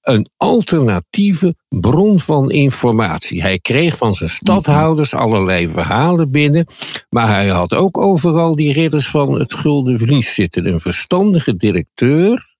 een 0.01 0.29
alternatieve 0.37 1.55
bron 1.69 2.19
van 2.19 2.51
informatie. 2.51 3.43
Hij 3.43 3.59
kreeg 3.59 3.97
van 3.97 4.15
zijn 4.15 4.31
stadhouders 4.31 5.15
allerlei 5.15 5.69
verhalen 5.69 6.31
binnen, 6.31 6.67
maar 7.09 7.29
hij 7.29 7.49
had 7.49 7.75
ook 7.75 7.99
overal 7.99 8.55
die 8.55 8.73
ridders 8.73 9.09
van 9.09 9.39
het 9.39 9.55
Gulden 9.55 9.99
Vlies 9.99 10.35
zitten. 10.35 10.67
Een 10.67 10.81
verstandige 10.81 11.57
directeur 11.57 12.57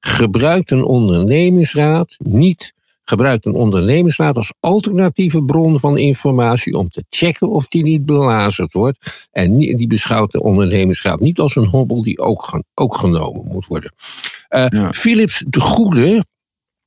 gebruikt 0.00 0.70
een 0.70 0.84
ondernemingsraad 0.84 2.16
niet 2.18 2.73
gebruikt 3.04 3.46
een 3.46 3.54
ondernemingsraad 3.54 4.36
als 4.36 4.52
alternatieve 4.60 5.44
bron 5.44 5.78
van 5.78 5.98
informatie 5.98 6.78
om 6.78 6.88
te 6.88 7.04
checken 7.08 7.50
of 7.50 7.68
die 7.68 7.82
niet 7.82 8.06
belazerd 8.06 8.72
wordt. 8.72 9.28
En 9.30 9.56
die 9.56 9.86
beschouwt 9.86 10.32
de 10.32 10.42
ondernemingsraad 10.42 11.20
niet 11.20 11.38
als 11.38 11.56
een 11.56 11.66
hobbel 11.66 12.02
die 12.02 12.18
ook, 12.18 12.62
ook 12.74 12.96
genomen 12.96 13.46
moet 13.46 13.66
worden. 13.66 13.92
Uh, 14.48 14.90
Philips 14.90 15.44
de 15.48 15.60
Goede 15.60 16.24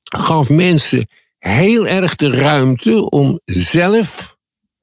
gaf 0.03 0.50
mensen 0.50 1.07
heel 1.39 1.88
erg 1.88 2.15
de 2.15 2.29
ruimte 2.29 3.09
om 3.09 3.39
zelf 3.45 4.38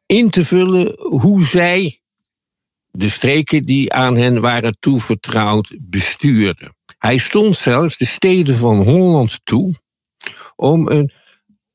in 0.07 0.31
te 0.31 0.45
vullen 0.45 0.97
hoe 0.99 1.45
zij 1.45 1.99
de 2.91 3.09
streken 3.09 3.62
die 3.62 3.93
aan 3.93 4.17
hen 4.17 4.41
waren 4.41 4.76
toevertrouwd 4.81 5.76
bestuurden. 5.81 6.76
Hij 6.99 7.19
stond 7.19 7.57
zelfs 7.57 7.99
de 7.99 8.07
steden 8.07 8.57
van 8.57 8.83
Holland 8.83 9.41
toe 9.45 9.75
om 10.57 10.88
een 10.88 11.11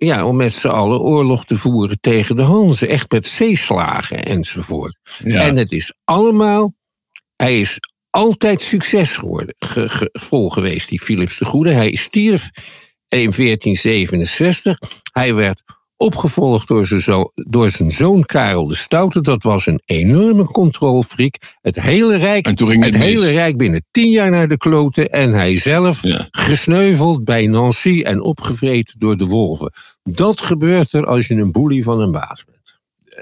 ja, 0.05 0.25
om 0.25 0.35
met 0.35 0.53
z'n 0.53 0.67
allen 0.67 0.99
oorlog 0.99 1.45
te 1.45 1.55
voeren 1.55 1.99
tegen 1.99 2.35
de 2.35 2.41
Hanzen. 2.41 2.87
Echt 2.87 3.11
met 3.11 3.25
zeeslagen 3.25 4.25
enzovoort. 4.25 4.97
En 5.23 5.55
het 5.55 5.71
is 5.71 5.93
allemaal, 6.03 6.73
hij 7.35 7.59
is 7.59 7.79
altijd 8.09 8.61
succes 8.61 9.15
geworden, 9.15 9.55
vol 10.11 10.49
geweest, 10.49 10.89
die 10.89 11.01
Philips 11.01 11.37
de 11.37 11.45
Goede. 11.45 11.71
Hij 11.71 11.95
stierf 11.95 12.49
in 13.07 13.31
1467. 13.31 14.79
Hij 15.11 15.33
werd 15.33 15.61
Opgevolgd 16.01 16.67
door 16.67 16.85
zijn, 16.85 17.01
zo, 17.01 17.31
door 17.33 17.69
zijn 17.69 17.91
zoon 17.91 18.23
Karel 18.25 18.67
de 18.67 18.75
Stoute. 18.75 19.21
Dat 19.21 19.43
was 19.43 19.65
een 19.65 19.81
enorme 19.85 20.43
controlfreak. 20.45 21.35
Het 21.61 21.81
hele 21.81 22.17
Rijk, 22.17 22.45
En 22.45 22.55
toen 22.55 22.67
ging 22.69 22.83
het 22.83 22.95
hele 22.95 23.31
Rijk 23.31 23.57
binnen 23.57 23.85
tien 23.91 24.09
jaar 24.09 24.29
naar 24.31 24.47
de 24.47 24.57
kloten. 24.57 25.09
En 25.09 25.31
hij 25.31 25.57
zelf 25.57 26.03
Ja. 26.03 26.27
gesneuveld 26.31 27.23
bij 27.23 27.47
Nancy 27.47 28.01
en 28.05 28.21
opgevreten 28.21 28.99
door 28.99 29.17
de 29.17 29.25
wolven. 29.25 29.71
Dat 30.03 30.41
gebeurt 30.41 30.93
er 30.93 31.05
als 31.05 31.27
je 31.27 31.35
een 31.35 31.51
boelie 31.51 31.83
van 31.83 31.99
een 31.99 32.11
baas 32.11 32.45
bent. 32.45 32.57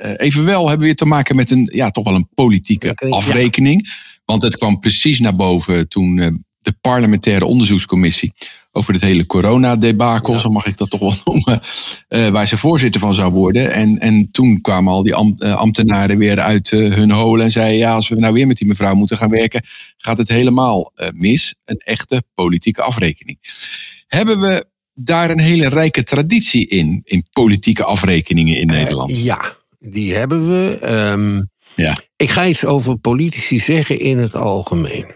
Eh, 0.01 0.27
evenwel 0.27 0.59
hebben 0.61 0.79
we 0.79 0.85
weer 0.85 0.95
te 0.95 1.05
maken 1.05 1.35
met 1.35 1.51
een, 1.51 1.69
ja, 1.73 1.89
toch 1.89 2.03
wel 2.03 2.15
een 2.15 2.29
politieke 2.35 2.95
afrekening. 3.09 3.89
Want 4.25 4.41
het 4.41 4.57
kwam 4.57 4.79
precies 4.79 5.19
naar 5.19 5.35
boven 5.35 5.87
toen 5.87 6.19
eh, 6.19 6.27
de 6.67 6.75
parlementaire 6.81 7.45
onderzoekscommissie 7.45 8.33
over 8.71 8.93
het 8.93 9.01
hele 9.01 9.25
coronadebakel, 9.25 10.33
Ja. 10.33 10.39
zo 10.39 10.49
mag 10.49 10.65
ik 10.65 10.77
dat 10.77 10.89
toch 10.89 10.99
wel 10.99 11.13
noemen, 11.25 11.61
eh, 12.07 12.29
waar 12.29 12.47
ze 12.47 12.57
voorzitter 12.57 13.01
van 13.01 13.15
zou 13.15 13.31
worden. 13.33 13.71
En, 13.73 13.99
en 13.99 14.31
toen 14.31 14.61
kwamen 14.61 14.93
al 14.93 15.03
die 15.03 15.13
eh, 15.13 15.55
ambtenaren 15.55 16.17
weer 16.17 16.39
uit 16.39 16.71
eh, 16.71 16.93
hun 16.93 17.11
holen 17.11 17.43
en 17.45 17.51
zeiden, 17.51 17.77
ja, 17.77 17.93
als 17.93 18.07
we 18.07 18.15
nou 18.15 18.33
weer 18.33 18.47
met 18.47 18.57
die 18.57 18.67
mevrouw 18.67 18.93
moeten 18.93 19.17
gaan 19.17 19.29
werken, 19.29 19.63
gaat 19.97 20.17
het 20.17 20.27
helemaal 20.29 20.91
mis. 21.13 21.55
Een 21.65 21.77
echte 21.77 22.23
politieke 22.35 22.81
afrekening. 22.81 23.37
Hebben 24.07 24.39
we 24.39 24.65
daar 24.93 25.29
een 25.29 25.39
hele 25.39 25.69
rijke 25.69 26.03
traditie 26.03 26.67
in, 26.67 27.01
in 27.03 27.25
politieke 27.31 27.83
afrekeningen 27.83 28.57
in 28.57 28.67
Nederland? 28.67 29.17
Ja, 29.17 29.55
die 29.79 30.13
hebben 30.13 30.47
we. 30.49 30.77
Ehm, 30.79 31.43
Ja. 31.75 31.97
Ik 32.15 32.29
ga 32.29 32.45
iets 32.45 32.65
over 32.65 32.97
politici 32.97 33.59
zeggen 33.59 33.99
in 33.99 34.17
het 34.17 34.35
algemeen. 34.35 35.15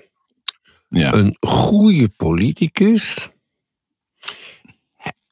Ja. 0.92 1.14
Een 1.14 1.38
goede 1.40 2.10
politicus 2.10 3.30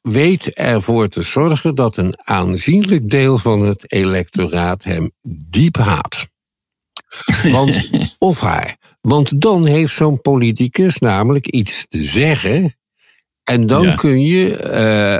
weet 0.02 0.52
ervoor 0.52 1.08
te 1.08 1.22
zorgen 1.22 1.74
dat 1.74 1.96
een 1.96 2.14
aanzienlijk 2.28 3.10
deel 3.10 3.38
van 3.38 3.60
het 3.60 3.92
electoraat 3.92 4.84
hem 4.84 5.12
diep 5.50 5.76
haat. 5.76 6.26
Want, 7.52 7.90
of 8.18 8.40
haar. 8.40 8.76
Want 9.00 9.40
dan 9.40 9.66
heeft 9.66 9.94
zo'n 9.94 10.20
politicus 10.20 10.98
namelijk 10.98 11.46
iets 11.46 11.86
te 11.86 12.02
zeggen. 12.02 12.74
En 13.44 13.66
dan 13.66 13.82
Ja. 13.82 13.94
kun 13.94 14.20
je 14.20 14.56
eh, 14.56 15.18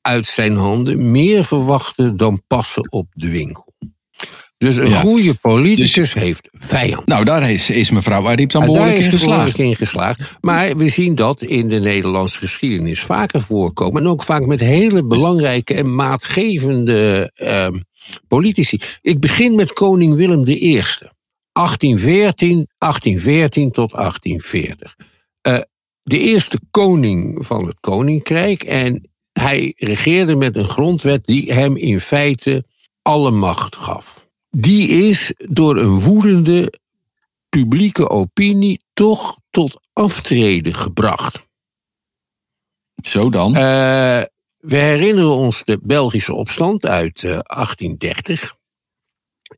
uit 0.00 0.26
zijn 0.26 0.56
handen 0.56 1.10
meer 1.10 1.44
verwachten 1.44 2.16
dan 2.16 2.42
passen 2.46 2.92
op 2.92 3.06
de 3.12 3.28
winkel. 3.30 3.67
Dus 4.58 4.76
een 4.76 4.88
Ja. 4.88 4.96
goede 4.96 5.34
politicus 5.34 6.14
heeft 6.14 6.48
vijand. 6.52 7.06
Nou, 7.06 7.24
daar 7.24 7.50
is, 7.50 7.70
is 7.70 7.90
mevrouw 7.90 8.26
Ariep 8.28 8.50
dan 8.50 8.64
behoorlijk 8.64 8.96
in 9.58 9.76
geslaagd. 9.76 10.36
Maar 10.40 10.76
we 10.76 10.88
zien 10.88 11.14
dat 11.14 11.42
in 11.42 11.68
de 11.68 11.78
Nederlandse 11.80 12.38
geschiedenis 12.38 13.00
vaker 13.00 13.42
voorkomen. 13.42 14.02
En 14.02 14.08
ook 14.08 14.22
vaak 14.22 14.46
met 14.46 14.60
hele 14.60 15.04
belangrijke 15.04 15.74
en 15.74 15.94
maatgevende 15.94 17.30
ehm, 17.34 17.78
politici. 18.28 18.80
Ik 19.00 19.20
begin 19.20 19.54
met 19.54 19.72
koning 19.72 20.14
Willem 20.14 20.46
I. 20.46 20.82
1814, 21.52 22.66
1814 22.78 23.70
tot 23.70 23.90
1840. 23.90 24.96
Eh, 25.40 25.58
de 26.02 26.18
eerste 26.18 26.60
koning 26.70 27.46
van 27.46 27.66
het 27.66 27.80
koninkrijk. 27.80 28.62
En 28.62 29.10
hij 29.32 29.72
regeerde 29.76 30.36
met 30.36 30.56
een 30.56 30.68
grondwet 30.68 31.24
die 31.24 31.52
hem 31.52 31.76
in 31.76 32.00
feite 32.00 32.64
alle 33.02 33.30
macht 33.30 33.76
gaf. 33.76 34.17
Die 34.60 34.88
is 34.88 35.32
door 35.36 35.76
een 35.76 36.00
woedende 36.00 36.72
publieke 37.48 38.08
opinie 38.08 38.82
toch 38.92 39.38
tot 39.50 39.80
aftreden 39.92 40.74
gebracht. 40.74 41.46
Zo 43.02 43.30
dan. 43.30 43.56
Eh, 43.56 43.62
we 44.58 44.76
herinneren 44.76 45.36
ons 45.36 45.64
de 45.64 45.78
Belgische 45.82 46.34
opstand 46.34 46.86
uit 46.86 47.22
eh, 47.22 47.30
1830. 47.30 48.56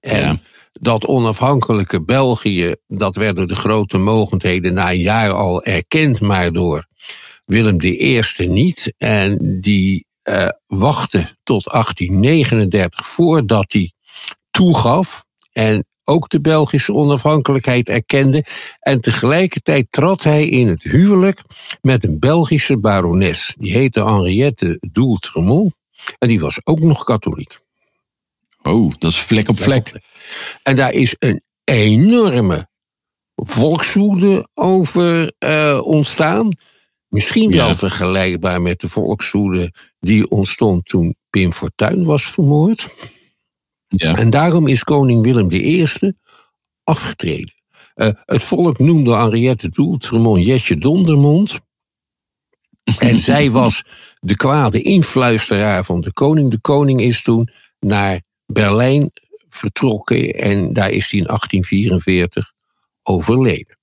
En 0.00 0.20
Ja. 0.20 0.40
dat 0.72 1.06
onafhankelijke 1.06 2.02
België, 2.04 2.74
dat 2.86 3.16
werd 3.16 3.36
door 3.36 3.46
de 3.46 3.56
grote 3.56 3.98
mogendheden 3.98 4.74
na 4.74 4.90
een 4.90 4.98
jaar 5.00 5.32
al 5.32 5.62
erkend, 5.64 6.20
maar 6.20 6.52
door 6.52 6.86
Willem 7.44 7.80
I 7.82 8.22
niet. 8.38 8.94
En 8.98 9.60
die 9.60 10.06
eh, 10.22 10.48
wachtte 10.66 11.28
tot 11.42 11.64
1839 11.64 13.06
voordat 13.06 13.72
hij 13.72 13.92
toegaf. 14.60 15.24
En 15.52 15.84
ook 16.04 16.28
de 16.28 16.40
Belgische 16.40 16.92
onafhankelijkheid 16.92 17.88
erkende. 17.88 18.44
En 18.80 19.00
tegelijkertijd 19.00 19.86
trad 19.90 20.22
hij 20.22 20.48
in 20.48 20.68
het 20.68 20.82
huwelijk 20.82 21.42
met 21.80 22.04
een 22.04 22.18
Belgische 22.18 22.78
barones. 22.78 23.54
Die 23.58 23.72
heette 23.72 24.04
Henriette 24.04 24.78
Doeltremont. 24.92 25.74
En 26.18 26.28
die 26.28 26.40
was 26.40 26.60
ook 26.64 26.80
nog 26.80 27.04
katholiek. 27.04 27.58
Oh, 28.62 28.92
dat 28.98 29.10
is 29.10 29.20
vlek 29.20 29.48
op 29.48 29.60
vlek. 29.60 30.00
En 30.62 30.76
daar 30.76 30.92
is 30.92 31.14
een 31.18 31.42
enorme 31.64 32.68
volkswoede 33.34 34.48
over 34.54 35.32
eh, 35.38 35.80
ontstaan. 35.82 36.48
Misschien 37.08 37.50
wel 37.50 37.68
Ja. 37.68 37.76
vergelijkbaar 37.76 38.62
met 38.62 38.80
de 38.80 38.88
volkswoede 38.88 39.72
die 40.00 40.28
ontstond 40.30 40.84
toen 40.86 41.14
Pim 41.30 41.52
Fortuyn 41.52 42.04
was 42.04 42.22
vermoord. 42.22 42.88
Ja. 43.96 44.16
En 44.16 44.30
daarom 44.30 44.66
is 44.66 44.84
koning 44.84 45.22
Willem 45.22 45.50
I 45.50 45.86
afgetreden. 46.84 47.52
Eh, 47.94 48.08
het 48.24 48.42
volk 48.42 48.78
noemde 48.78 49.16
Henriette 49.16 49.68
Doeltremont 49.68 50.44
Jetje 50.44 50.78
Dondermond. 50.78 51.58
En 52.98 53.20
zij 53.20 53.50
was 53.50 53.84
de 54.20 54.36
kwade 54.36 54.82
influisteraar 54.82 55.84
van 55.84 56.00
de 56.00 56.12
koning. 56.12 56.50
De 56.50 56.60
koning 56.60 57.00
is 57.00 57.22
toen 57.22 57.50
naar 57.78 58.22
Berlijn 58.46 59.10
vertrokken 59.48 60.34
en 60.34 60.72
daar 60.72 60.90
is 60.90 61.10
hij 61.10 61.20
in 61.20 61.26
1844 61.26 62.52
overleden. 63.02 63.78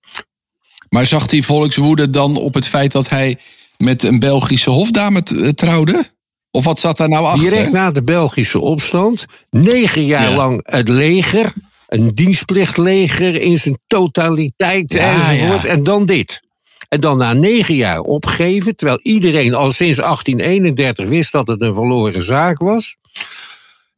Maar 0.89 1.05
zag 1.05 1.27
die 1.27 1.45
volkswoede 1.45 2.09
dan 2.09 2.37
op 2.37 2.53
het 2.53 2.67
feit 2.67 2.91
dat 2.91 3.09
hij 3.09 3.39
met 3.77 4.03
een 4.03 4.19
Belgische 4.19 4.69
hofdame 4.69 5.23
trouwde? 5.53 6.16
Of 6.57 6.63
wat 6.63 6.79
zat 6.79 6.97
daar 6.97 7.09
nou 7.09 7.25
achter? 7.25 7.49
Direct 7.49 7.71
na 7.71 7.91
de 7.91 8.03
Belgische 8.03 8.59
opstand, 8.59 9.25
negen 9.49 10.05
jaar 10.05 10.29
Ja. 10.29 10.35
lang 10.35 10.59
het 10.63 10.89
leger, 10.89 11.53
een 11.87 12.11
dienstplichtleger 12.13 13.41
in 13.41 13.57
zijn 13.57 13.77
totaliteit 13.87 14.93
Ja, 14.93 15.31
ja. 15.31 15.63
En 15.63 15.83
dan 15.83 16.05
dit. 16.05 16.41
En 16.89 16.99
dan 16.99 17.17
na 17.17 17.33
negen 17.33 17.75
jaar 17.75 17.99
opgeven, 17.99 18.75
terwijl 18.75 18.99
iedereen 19.01 19.53
al 19.53 19.71
sinds 19.71 19.97
1831 19.97 21.07
wist 21.07 21.31
dat 21.31 21.47
het 21.47 21.61
een 21.61 21.73
verloren 21.73 22.23
zaak 22.23 22.57
was. 22.59 22.95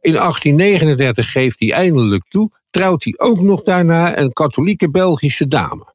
In 0.01 0.13
1839 0.13 1.32
geeft 1.32 1.60
hij 1.60 1.72
eindelijk 1.72 2.24
toe, 2.30 2.51
trouwt 2.70 3.04
hij 3.04 3.13
ook 3.18 3.39
nog 3.42 3.62
daarna 3.62 4.18
een 4.18 4.34
katholieke 4.34 4.89
Belgische 4.89 5.48
dame. 5.48 5.94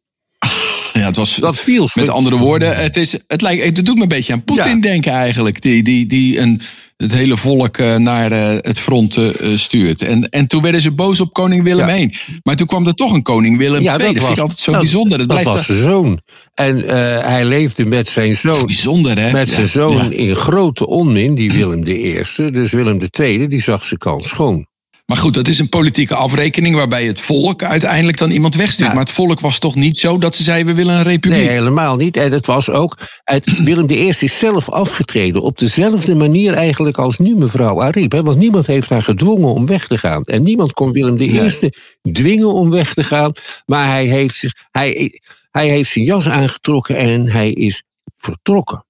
Ja, 0.98 1.06
het 1.06 1.16
was, 1.16 1.34
Dat 1.34 1.58
viel 1.58 1.88
met 1.94 2.08
andere 2.08 2.36
woorden, 2.36 2.76
het, 2.76 2.96
is, 2.96 3.12
het, 3.26 3.42
lijkt, 3.42 3.64
het 3.64 3.86
doet 3.86 3.96
me 3.96 4.02
een 4.02 4.08
beetje 4.08 4.32
aan 4.32 4.44
Poetin 4.44 4.74
Ja. 4.74 4.80
denken 4.80 5.12
eigenlijk. 5.12 5.62
Die, 5.62 5.82
die, 5.82 6.06
die 6.06 6.38
een, 6.38 6.60
het 6.96 7.14
hele 7.14 7.36
volk 7.36 7.76
eh, 7.76 7.96
naar 7.96 8.32
eh, 8.32 8.58
het 8.60 8.78
front 8.78 9.16
eh, 9.16 9.28
stuurt. 9.54 10.02
En, 10.02 10.28
en 10.28 10.46
toen 10.46 10.62
werden 10.62 10.80
ze 10.80 10.90
boos 10.90 11.20
op 11.20 11.32
koning 11.32 11.62
Willem 11.62 11.88
Ja. 11.88 11.96
I. 11.96 12.14
Maar 12.42 12.56
toen 12.56 12.66
kwam 12.66 12.86
er 12.86 12.94
toch 12.94 13.12
een 13.12 13.22
koning 13.22 13.58
Willem 13.58 13.82
Ja, 13.82 13.98
II. 13.98 14.14
Dat, 14.14 14.24
vind 14.24 14.36
ik 14.36 14.42
altijd 14.42 14.58
zo 14.58 14.72
bijzonder. 14.72 15.18
Dat, 15.18 15.28
Dat 15.28 15.40
blijft 15.40 15.56
was 15.56 15.66
zijn 15.66 15.78
zoon. 15.78 16.20
En 16.54 16.78
hij 17.24 17.44
leefde 17.44 17.84
met 17.84 18.08
zijn 18.08 18.36
zoon 18.36 18.66
bijzonder, 18.66 19.18
hè? 19.18 19.32
Met 19.32 19.50
zijn 19.50 19.68
zoon 19.68 20.12
in 20.12 20.34
grote 20.34 20.86
onmin, 20.86 21.34
die 21.34 21.52
Willem 21.52 21.86
I. 21.86 22.22
Dus 22.52 22.72
Willem 22.72 22.98
II, 23.20 23.48
die 23.48 23.62
zag 23.62 23.84
zijn 23.84 23.98
kans 23.98 24.28
schoon. 24.28 24.66
Maar 25.06 25.16
goed, 25.16 25.34
dat 25.34 25.48
is 25.48 25.58
een 25.58 25.68
politieke 25.68 26.14
afrekening 26.14 26.74
waarbij 26.74 27.06
het 27.06 27.20
volk 27.20 27.62
uiteindelijk 27.62 28.18
dan 28.18 28.30
iemand 28.30 28.54
wegstuurt. 28.54 28.88
Ja. 28.88 28.94
Maar 28.94 29.04
het 29.04 29.12
volk 29.12 29.40
was 29.40 29.58
toch 29.58 29.74
niet 29.74 29.96
zo 29.96 30.18
dat 30.18 30.34
ze 30.34 30.42
zeiden 30.42 30.66
we 30.66 30.82
willen 30.82 30.94
een 30.96 31.02
republiek. 31.02 31.38
Nee, 31.38 31.48
helemaal 31.48 31.96
niet. 31.96 32.16
En 32.16 32.32
het 32.32 32.46
was 32.46 32.70
ook. 32.70 32.98
Het, 33.24 33.58
Willem 33.68 33.90
I 33.90 34.08
is 34.08 34.38
zelf 34.38 34.70
afgetreden. 34.70 35.42
Op 35.42 35.58
dezelfde 35.58 36.14
manier 36.14 36.54
eigenlijk 36.54 36.98
als 36.98 37.18
nu 37.18 37.34
mevrouw 37.36 37.82
Ariep. 37.82 38.12
Hè? 38.12 38.22
Want 38.22 38.38
niemand 38.38 38.66
heeft 38.66 38.88
haar 38.88 39.02
gedwongen 39.02 39.48
om 39.48 39.66
weg 39.66 39.86
te 39.86 39.98
gaan. 39.98 40.22
En 40.22 40.42
niemand 40.42 40.72
kon 40.72 40.92
Willem 40.92 41.20
I 41.20 41.30
Nee. 41.30 41.70
dwingen 42.12 42.52
om 42.52 42.70
weg 42.70 42.94
te 42.94 43.04
gaan. 43.04 43.32
Maar 43.66 43.88
hij 43.88 44.06
heeft, 44.06 44.34
zich, 44.34 44.52
hij, 44.70 45.20
hij 45.50 45.68
heeft 45.68 45.90
zijn 45.90 46.04
jas 46.04 46.28
aangetrokken 46.28 46.96
en 46.96 47.30
hij 47.30 47.52
is 47.52 47.82
vertrokken. 48.16 48.84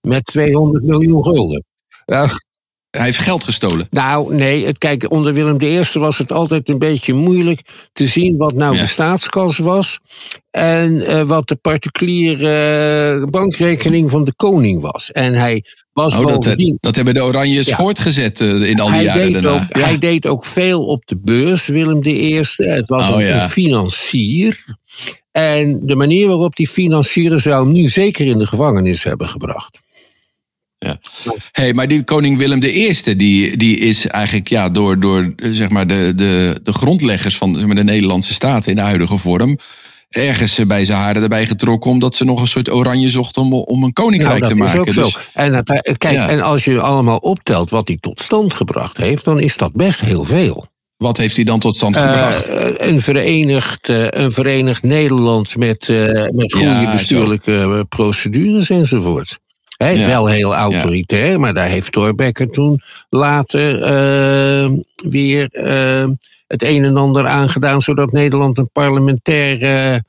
Met 0.00 0.24
200 0.24 0.84
miljoen 0.84 1.22
gulden. 1.24 1.64
Ja, 2.04 2.28
Hij 2.96 3.04
heeft 3.04 3.18
geld 3.18 3.44
gestolen. 3.44 3.86
Nou, 3.90 4.34
nee, 4.34 4.66
het, 4.66 4.78
kijk, 4.78 5.10
onder 5.10 5.32
Willem 5.34 5.60
I 5.60 5.82
was 5.92 6.18
het 6.18 6.32
altijd 6.32 6.68
een 6.68 6.78
beetje 6.78 7.14
moeilijk 7.14 7.60
te 7.92 8.06
zien 8.06 8.36
wat 8.36 8.54
nou 8.54 8.74
Ja. 8.74 8.80
de 8.80 8.86
staatskas 8.88 9.58
was 9.58 9.98
en 10.50 11.06
eh, 11.06 11.22
wat 11.22 11.48
de 11.48 11.56
particuliere 11.56 12.48
eh, 13.22 13.30
bankrekening 13.30 14.10
van 14.10 14.24
de 14.24 14.32
koning 14.36 14.80
was. 14.80 15.12
En 15.12 15.34
hij 15.34 15.64
was 15.92 16.14
Oh, 16.16 16.26
dat, 16.26 16.34
bovendien. 16.34 16.76
dat 16.80 16.96
hebben 16.96 17.14
de 17.14 17.22
Oranjes 17.22 17.66
Ja. 17.66 17.76
voortgezet 17.76 18.40
eh, 18.40 18.68
in 18.68 18.80
al 18.80 18.86
die 18.86 18.96
Hij 18.96 19.04
jaren 19.04 19.22
deed, 19.22 19.32
daarna. 19.32 19.48
ook, 19.74 19.82
hij 19.82 19.98
deed 19.98 20.26
ook 20.26 20.44
veel 20.44 20.84
op 20.86 21.06
de 21.06 21.16
beurs, 21.22 21.66
Willem 21.66 22.00
I. 22.04 22.34
Het 22.56 22.88
was 22.88 23.08
Oh, 23.10 23.20
een 23.22 23.48
financier. 23.50 24.64
En 25.30 25.80
de 25.82 25.96
manier 25.96 26.26
waarop 26.28 26.56
die 26.56 26.68
financieren 26.68 27.40
zou 27.40 27.64
hem 27.64 27.72
nu 27.72 27.88
zeker 27.88 28.26
in 28.26 28.38
de 28.38 28.46
gevangenis 28.46 29.02
hebben 29.04 29.28
gebracht. 29.28 29.78
Hey, 31.52 31.72
maar 31.74 31.88
die 31.88 32.02
koning 32.04 32.38
Willem 32.38 32.62
I, 32.62 32.94
die, 33.16 33.56
die 33.56 33.78
is 33.78 34.06
eigenlijk 34.06 34.48
ja, 34.48 34.68
door, 34.68 35.00
door 35.00 35.34
zeg 35.36 35.68
maar 35.68 35.86
de, 35.86 36.12
de, 36.16 36.60
de 36.62 36.72
grondleggers 36.72 37.36
van 37.36 37.54
zeg 37.54 37.66
maar, 37.66 37.76
de 37.76 37.84
Nederlandse 37.84 38.34
staat 38.34 38.66
in 38.66 38.74
de 38.76 38.80
huidige 38.82 39.18
vorm 39.18 39.58
ergens 40.08 40.58
bij 40.66 40.84
zijn 40.84 40.98
haren 40.98 41.22
erbij 41.22 41.46
getrokken. 41.46 41.90
omdat 41.90 42.14
ze 42.14 42.24
nog 42.24 42.40
een 42.40 42.48
soort 42.48 42.70
oranje 42.70 43.10
zochten 43.10 43.42
om, 43.42 43.52
om 43.52 43.82
een 43.84 43.92
koninkrijk 43.92 44.40
Nou, 44.40 44.52
te 44.52 44.58
dat 44.58 44.66
is 44.68 44.74
maken. 44.74 44.88
ook 44.88 44.94
zo. 44.94 45.02
Dus, 45.02 45.28
En, 45.32 45.52
dat, 45.52 45.94
kijk, 45.98 46.14
Ja. 46.14 46.28
en 46.28 46.40
als 46.40 46.64
je 46.64 46.80
allemaal 46.80 47.16
optelt 47.16 47.70
wat 47.70 47.88
hij 47.88 47.98
tot 48.00 48.20
stand 48.20 48.54
gebracht 48.54 48.96
heeft, 48.96 49.24
dan 49.24 49.40
is 49.40 49.56
dat 49.56 49.72
best 49.72 50.00
heel 50.00 50.24
veel. 50.24 50.66
wat 50.96 51.16
heeft 51.16 51.36
hij 51.36 51.44
dan 51.44 51.58
tot 51.60 51.76
stand 51.76 51.96
gebracht? 51.96 52.48
Eh, 52.48 52.88
een, 52.88 53.00
verenigd, 53.00 53.88
eh, 53.88 54.06
een 54.10 54.32
verenigd 54.32 54.82
Nederland 54.82 55.56
met, 55.56 55.88
eh, 55.88 55.96
met 56.32 56.52
goede 56.52 56.68
Ja, 56.68 56.92
bestuurlijke 56.92 57.52
eh, 57.60 57.80
procedures 57.88 58.70
enzovoort. 58.70 59.38
Ja. 59.76 60.06
Wel 60.06 60.26
heel 60.28 60.54
autoritair, 60.54 61.40
maar 61.40 61.54
daar 61.54 61.68
heeft 61.68 61.92
Thorbecke 61.92 62.46
toen 62.50 62.80
later 63.10 63.82
eh, 63.82 64.70
weer 65.08 65.48
eh, 65.50 66.08
het 66.46 66.62
een 66.62 66.84
en 66.84 66.96
ander 66.96 67.26
aan 67.26 67.48
gedaan, 67.48 67.80
zodat 67.80 68.12
Nederland 68.12 68.58
een 68.58 68.70
parlementaire 68.72 70.04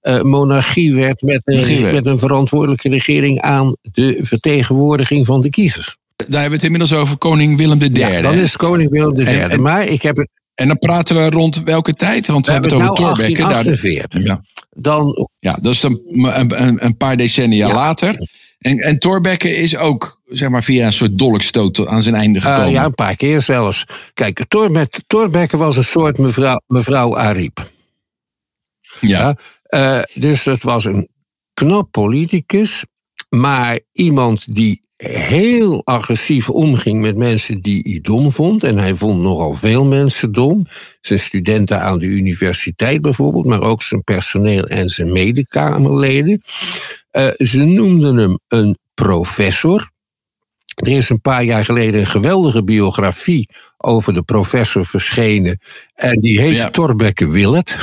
eh, 0.00 0.20
monarchie 0.22 0.94
werd 0.94 1.22
met, 1.22 1.42
Monarchie 1.46 1.76
een, 1.76 1.82
werd. 1.82 1.94
met 1.94 2.06
een 2.06 2.18
verantwoordelijke 2.18 2.88
regering 2.88 3.40
aan 3.40 3.76
de 3.82 4.18
vertegenwoordiging 4.20 5.26
van 5.26 5.40
de 5.40 5.50
kiezers. 5.50 5.96
Daar 6.16 6.26
hebben 6.40 6.48
we 6.48 6.54
het 6.54 6.64
inmiddels 6.64 6.92
over 6.94 7.16
koning 7.16 7.56
Willem 7.56 7.80
III. 7.80 7.98
Ja, 7.98 8.20
dan 8.20 8.34
is 8.34 8.56
koning 8.56 8.90
Willem 8.90 9.16
III. 9.18 9.26
En- 9.38 9.50
en- 9.50 9.62
maar 9.62 9.86
ik 9.86 10.02
heb 10.02 10.16
het, 10.16 10.28
En 10.54 10.68
dan 10.68 10.78
praten 10.78 11.16
we 11.16 11.30
rond 11.30 11.62
welke 11.64 11.92
tijd? 11.94 12.26
Want 12.26 12.46
we, 12.46 12.52
we 12.52 12.58
hebben 12.60 12.78
het 12.78 12.88
over 12.88 13.02
nou 13.02 13.14
Thorbecke. 13.14 13.42
Daar- 13.42 13.52
1848. 13.52 14.22
Ja. 14.24 14.40
Dan 14.76 15.28
Ja, 15.38 15.58
dat 15.62 15.74
is 15.74 15.82
een, 15.82 16.00
een, 16.38 16.84
een- 16.84 16.96
paar 16.96 17.16
decennia 17.16 17.72
later. 17.74 18.28
En, 18.60 18.78
en 18.78 18.98
Thorbecke 18.98 19.56
is 19.56 19.76
ook, 19.76 20.20
zeg 20.24 20.48
maar, 20.48 20.62
via 20.64 20.86
een 20.86 20.92
soort 20.92 21.18
dolkstoot 21.18 21.86
aan 21.86 22.02
zijn 22.02 22.14
einde 22.14 22.38
Uh, 22.38 22.44
gekomen. 22.44 22.70
ja, 22.70 22.84
een 22.84 22.94
paar 22.94 23.16
keer 23.16 23.42
zelfs. 23.42 23.84
Kijk, 24.14 24.44
Thorbecke, 25.06 25.56
was 25.56 25.76
een 25.76 25.84
soort 25.84 26.18
mevrouw, 26.18 26.60
mevrouw 26.66 27.16
Ariep. 27.18 27.70
ja. 29.00 29.36
Uh, 29.68 30.00
dus 30.14 30.44
het 30.44 30.62
was 30.62 30.84
een 30.84 31.08
knap 31.54 31.90
politicus, 31.90 32.84
maar 33.28 33.80
iemand 33.92 34.54
die 34.54 34.80
heel 35.08 35.80
agressief 35.84 36.50
omging 36.50 37.00
met 37.00 37.16
mensen 37.16 37.60
die 37.60 37.80
hij 37.82 37.98
dom 38.02 38.32
vond. 38.32 38.64
En 38.64 38.78
hij 38.78 38.94
vond 38.94 39.22
nogal 39.22 39.52
veel 39.52 39.84
mensen 39.84 40.32
dom. 40.32 40.66
Zijn 41.00 41.18
studenten 41.18 41.82
aan 41.82 41.98
de 41.98 42.06
universiteit 42.06 43.00
bijvoorbeeld, 43.00 43.44
maar 43.44 43.62
ook 43.62 43.82
zijn 43.82 44.04
personeel 44.04 44.66
en 44.66 44.88
zijn 44.88 45.12
medekamerleden. 45.12 46.42
Uh, 47.12 47.28
ze 47.36 47.64
noemden 47.64 48.16
hem 48.16 48.38
een 48.48 48.78
professor. 48.94 49.90
Er 50.74 50.88
is 50.88 51.08
een 51.08 51.20
paar 51.20 51.44
jaar 51.44 51.64
geleden 51.64 52.00
een 52.00 52.06
geweldige 52.06 52.64
biografie 52.64 53.48
over 53.76 54.14
de 54.14 54.22
professor 54.22 54.86
verschenen. 54.86 55.58
En 55.94 56.18
die 56.18 56.40
heet 56.40 56.58
Ja. 56.58 56.70
Thorbecke 56.70 57.28
Willet. 57.28 57.76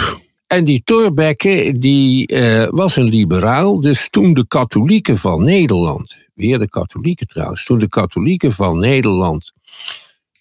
En 0.48 0.63
die 0.63 0.82
Thorbecke 0.84 1.74
die, 1.77 2.34
uh, 2.34 2.68
was 2.70 2.96
een 2.96 3.10
liberaal. 3.10 3.82
Dus 3.82 4.10
toen 4.10 4.34
de 4.34 4.48
katholieken 4.48 5.18
van 5.18 5.42
Nederland, 5.42 6.18
weer 6.34 6.60
de 6.60 6.70
katholieken 6.70 7.27
trouwens, 7.27 7.66
toen 7.66 7.80
de 7.80 7.89
katholieken 7.89 8.51
van 8.51 8.80
Nederland 8.80 9.51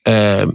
uh, 0.09 0.47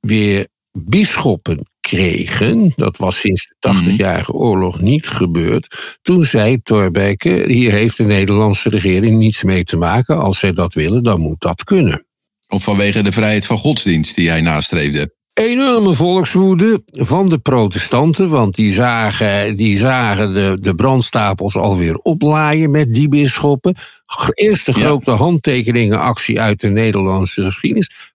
weer 0.00 0.48
bisschoppen 0.72 1.66
kregen, 1.80 2.72
dat 2.76 2.96
was 2.96 3.20
sinds 3.20 3.54
de 3.58 3.74
80-jarige 3.74 4.32
oorlog 4.32 4.80
niet 4.80 5.08
gebeurd, 5.08 5.98
toen 6.02 6.24
zei 6.24 6.62
Thorbecke, 6.62 7.44
hier 7.46 7.72
heeft 7.72 7.96
de 7.96 8.04
Nederlandse 8.04 8.68
regering 8.68 9.18
niets 9.18 9.42
mee 9.42 9.64
te 9.64 9.76
maken, 9.76 10.18
als 10.18 10.38
zij 10.38 10.52
dat 10.52 10.74
willen, 10.74 11.02
dan 11.02 11.20
moet 11.20 11.40
dat 11.40 11.64
kunnen. 11.64 12.06
Of 12.48 12.62
vanwege 12.62 13.02
de 13.02 13.12
vrijheid 13.12 13.46
van 13.46 13.58
godsdienst 13.58 14.14
die 14.14 14.28
hij 14.28 14.40
nastreefde. 14.40 15.14
Enorme 15.34 15.94
volkswoede 15.94 16.82
van 16.86 17.26
de 17.26 17.38
protestanten, 17.38 18.28
want 18.28 18.54
die 18.54 18.72
zagen, 18.72 19.56
die 19.56 19.76
zagen 19.76 20.32
de, 20.32 20.56
de 20.60 20.74
brandstapels 20.74 21.56
alweer 21.56 21.96
oplaaien 21.96 22.70
met 22.70 22.94
die 22.94 23.08
bisschoppen. 23.08 23.74
Eerste 24.34 24.72
grote 24.72 25.10
ja. 25.10 25.16
handtekeningenactie 25.16 26.40
uit 26.40 26.60
de 26.60 26.68
Nederlandse 26.68 27.42
geschiedenis. 27.42 28.12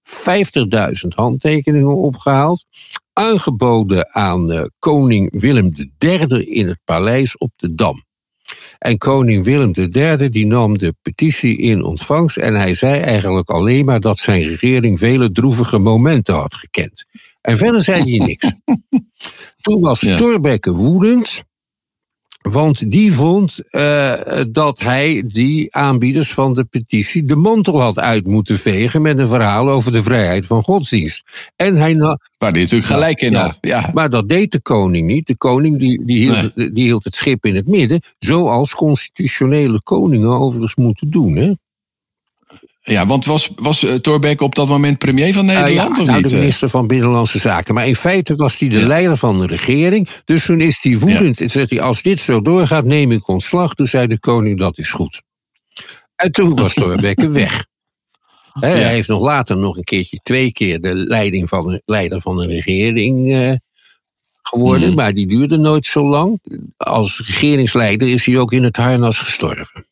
50.000 1.04 1.08
handtekeningen 1.08 1.96
opgehaald. 1.96 2.66
Aangeboden 3.14 4.14
aan 4.14 4.52
uh, 4.52 4.64
koning 4.80 5.42
Willem 5.42 5.72
III 5.98 6.44
in 6.44 6.68
het 6.68 6.80
paleis 6.84 7.38
op 7.38 7.52
de 7.56 7.76
Dam. 7.76 8.06
En 8.80 8.98
koning 8.98 9.44
Willem 9.44 9.72
III 9.74 10.30
die 10.30 10.46
nam 10.46 10.78
de 10.78 10.96
petitie 11.02 11.58
in 11.58 11.84
ontvangst 11.84 12.38
en 12.38 12.56
hij 12.56 12.74
zei 12.74 13.02
eigenlijk 13.02 13.50
alleen 13.50 13.86
maar 13.86 14.00
dat 14.00 14.18
zijn 14.18 14.44
regering 14.44 15.00
vele 15.00 15.32
droevige 15.32 15.78
momenten 15.78 16.36
had 16.36 16.56
gekend. 16.56 17.06
En 17.42 17.58
verder 17.58 17.84
zei 17.84 18.18
hij 18.18 18.28
niks. 18.28 18.52
Toen 19.62 19.82
was 19.82 20.02
ja. 20.02 20.18
Thorbecke 20.18 20.74
woedend, 20.74 21.44
want 22.52 22.92
die 22.92 23.14
vond 23.14 23.60
uh, 23.72 24.14
dat 24.52 24.80
hij 24.80 25.24
die 25.28 25.76
aanbieders 25.76 26.34
van 26.34 26.54
de 26.54 26.64
petitie 26.64 27.24
de 27.24 27.36
mantel 27.36 27.82
had 27.82 28.00
uit 28.00 28.26
moeten 28.26 28.58
vegen 28.58 29.02
met 29.02 29.20
een 29.20 29.28
verhaal 29.28 29.70
over 29.70 29.92
de 29.92 30.04
vrijheid 30.04 30.46
van 30.46 30.64
godsdienst. 30.64 31.52
En 31.56 31.76
hij 31.76 31.96
Waar 32.38 32.52
hij 32.52 32.62
natuurlijk 32.62 32.92
gelijk 32.92 33.22
in 33.22 33.34
had. 33.34 33.58
Ja. 33.62 33.90
Maar 33.94 34.10
dat 34.10 34.28
deed 34.28 34.52
de 34.52 34.62
koning 34.62 35.08
niet. 35.08 35.28
De 35.28 35.38
koning 35.38 35.80
die, 35.80 36.06
die, 36.06 36.18
hield, 36.18 36.56
nee. 36.56 36.72
die 36.72 36.84
hield 36.84 37.04
het 37.04 37.16
schip 37.16 37.46
in 37.46 37.56
het 37.56 37.68
midden, 37.68 38.02
zoals 38.20 38.76
constitutionele 38.76 39.82
koningen 39.84 40.30
overigens 40.30 40.76
moeten 40.76 41.10
doen. 41.10 41.36
Hè? 41.36 41.52
Ja, 42.90 43.06
want 43.06 43.26
was, 43.26 43.50
was 43.56 43.84
uh, 43.84 43.94
Thorbecke 43.94 44.44
op 44.44 44.56
dat 44.56 44.68
moment 44.68 44.98
premier 44.98 45.34
van 45.34 45.46
Nederland? 45.46 45.70
Uh, 45.70 45.76
ja, 45.76 45.88
of 45.88 46.06
nou, 46.06 46.22
niet? 46.22 46.30
de 46.30 46.36
minister 46.36 46.70
van 46.70 46.88
Binnenlandse 46.88 47.40
Zaken. 47.40 47.74
Maar 47.74 47.88
in 47.88 47.96
feite 47.96 48.36
was 48.36 48.60
hij 48.60 48.70
de 48.70 48.80
ja. 48.80 48.88
leider 48.88 49.18
van 49.18 49.40
de 49.40 49.46
regering. 49.46 50.10
Dus 50.26 50.46
toen 50.46 50.62
is 50.62 50.80
hij 50.82 50.98
woedend. 50.98 51.42
En 51.42 51.50
zegt 51.50 51.70
hij: 51.70 51.82
Als 51.82 52.02
dit 52.02 52.20
zo 52.20 52.42
doorgaat, 52.42 52.86
neem 52.86 53.12
ik 53.12 53.28
ontslag. 53.28 53.74
Toen 53.74 53.88
zei 53.88 54.08
de 54.08 54.20
koning: 54.20 54.60
Dat 54.60 54.78
is 54.78 54.92
goed. 54.92 55.22
En 56.16 56.32
toen 56.32 56.56
was 56.56 56.74
Thorbecke 56.74 57.32
weg. 57.42 57.66
He, 58.52 58.68
ja. 58.68 58.76
Hij 58.76 58.94
heeft 58.94 59.10
nog 59.10 59.22
later 59.22 59.58
nog 59.58 59.78
een 59.78 59.84
keertje, 59.84 60.20
twee 60.24 60.52
keer 60.52 60.82
de 60.82 60.96
leiding 60.96 61.50
van 61.50 61.68
de, 61.68 61.82
leider 61.86 62.22
van 62.22 62.40
een 62.40 62.50
regering 62.50 63.28
uh, 63.28 63.54
geworden. 64.42 64.90
Mm. 64.90 64.96
Maar 64.96 65.14
die 65.14 65.28
duurde 65.28 65.58
nooit 65.58 65.86
zo 65.86 66.08
lang. 66.08 66.42
Als 66.78 67.24
regeringsleider 67.26 68.08
is 68.08 68.26
hij 68.26 68.38
ook 68.38 68.52
in 68.52 68.64
het 68.64 68.78
harnas 68.78 69.20
gestorven. 69.20 69.86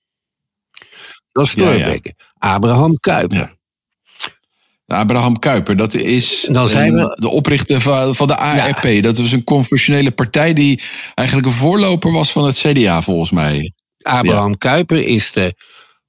Dat 1.36 1.46
is 1.46 1.54
Thorbecke. 1.54 2.14
Ja, 2.18 2.26
ja. 2.40 2.54
Abraham 2.54 3.00
Kuyper. 3.00 3.38
Ja. 3.38 4.98
Abraham 4.98 5.40
Kuyper, 5.40 5.78
dat 5.78 5.94
is 5.94 6.48
Dan 6.52 6.68
zijn 6.68 6.96
we... 6.96 7.16
de 7.20 7.30
oprichter 7.30 7.82
van, 7.82 8.16
van 8.16 8.28
de 8.28 8.38
ARP. 8.38 9.04
Dat 9.04 9.18
was 9.18 9.32
een 9.32 9.44
confessionele 9.44 10.12
partij 10.12 10.54
die 10.54 10.82
eigenlijk 11.14 11.48
een 11.48 11.54
voorloper 11.54 12.12
was 12.12 12.32
van 12.32 12.46
het 12.46 12.58
CDA, 12.58 13.02
volgens 13.02 13.32
mij. 13.32 13.74
Abraham. 14.02 14.58
Kuyper 14.58 15.08
is 15.08 15.32
de 15.32 15.56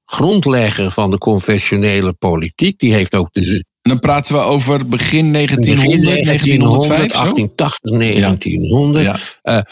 grondlegger 0.05 0.91
van 0.91 1.11
de 1.11 1.19
confessionele 1.19 2.13
politiek. 2.13 2.79
Die 2.79 2.93
heeft 2.93 3.15
ook 3.15 3.29
de. 3.33 3.65
En 3.83 3.91
dan 3.91 4.01
praten 4.01 4.35
we 4.35 4.41
over 4.41 4.89
begin 4.89 5.33
1900, 5.33 6.01
begin 6.01 6.25
1905, 6.25 6.89
1880, 6.89 7.91
1900. 7.91 9.05
Ja. 9.05 9.57
Uh, 9.57 9.63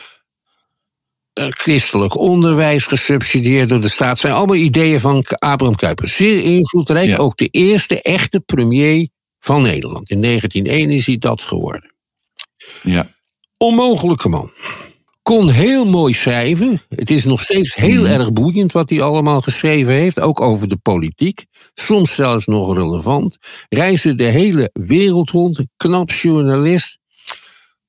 christelijk 1.35 2.16
onderwijs 2.16 2.87
gesubsidieerd 2.87 3.68
door 3.68 3.81
de 3.81 3.88
staat. 3.88 4.18
zijn 4.18 4.33
allemaal 4.33 4.57
ideeën 4.57 5.01
van 5.01 5.25
Abraham 5.38 5.77
Kuyper. 5.77 6.09
Zeer 6.09 6.42
invloedrijk. 6.42 7.09
Ja. 7.09 7.16
Ook 7.16 7.37
de 7.37 7.49
eerste 7.49 8.03
echte 8.03 8.40
premier 8.40 9.09
van 9.38 9.62
Nederland. 9.62 10.11
In 10.11 10.20
1901 10.20 10.90
is 10.90 11.07
hij 11.07 11.18
dat 11.18 11.42
geworden. 11.42 11.94
Ja. 12.83 13.09
Onmogelijke 13.57 14.29
man. 14.29 14.53
Kon 15.23 15.51
heel 15.51 15.87
mooi 15.87 16.14
schrijven. 16.14 16.81
Het 16.88 17.11
is 17.11 17.25
nog 17.25 17.40
steeds 17.40 17.75
heel 17.75 18.01
mm. 18.01 18.11
erg 18.11 18.33
boeiend 18.33 18.73
wat 18.73 18.90
hij 18.90 19.03
allemaal 19.03 19.40
geschreven 19.40 19.92
heeft. 19.92 20.20
Ook 20.20 20.40
over 20.40 20.68
de 20.68 20.77
politiek. 20.77 21.44
Soms 21.75 22.14
zelfs 22.14 22.47
nog 22.47 22.77
relevant. 22.77 23.38
Reisde 23.68 24.14
de 24.14 24.25
hele 24.25 24.70
wereld 24.73 25.31
rond. 25.31 25.64
Knap 25.77 26.11
journalist 26.11 26.99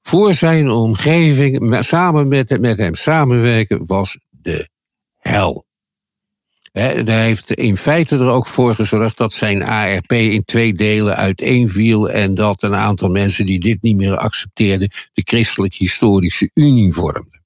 voor 0.08 0.34
zijn 0.34 0.70
omgeving, 0.70 1.78
samen 1.80 2.28
met, 2.28 2.60
met 2.60 2.78
hem 2.78 2.96
samenwerken, 2.96 3.86
was 3.86 4.18
de 4.30 4.70
hel. 5.20 5.66
Hij 6.72 7.04
heeft 7.06 7.52
in 7.52 7.78
feite 7.78 8.16
er 8.16 8.30
ook 8.30 8.48
voor 8.48 8.76
gezorgd 8.76 9.18
dat 9.18 9.34
zijn 9.34 9.64
ARP 9.64 10.12
in 10.12 10.46
twee 10.46 10.74
delen 10.74 11.16
uiteenviel 11.16 12.10
en 12.10 12.36
dat 12.36 12.64
een 12.64 12.76
aantal 12.76 13.10
mensen 13.10 13.46
die 13.46 13.60
dit 13.60 13.82
niet 13.82 13.98
meer 13.98 14.18
accepteerden, 14.18 14.90
de 15.14 15.22
Christelijk-Historische 15.24 16.50
Unie 16.54 16.94
vormden. 16.94 17.44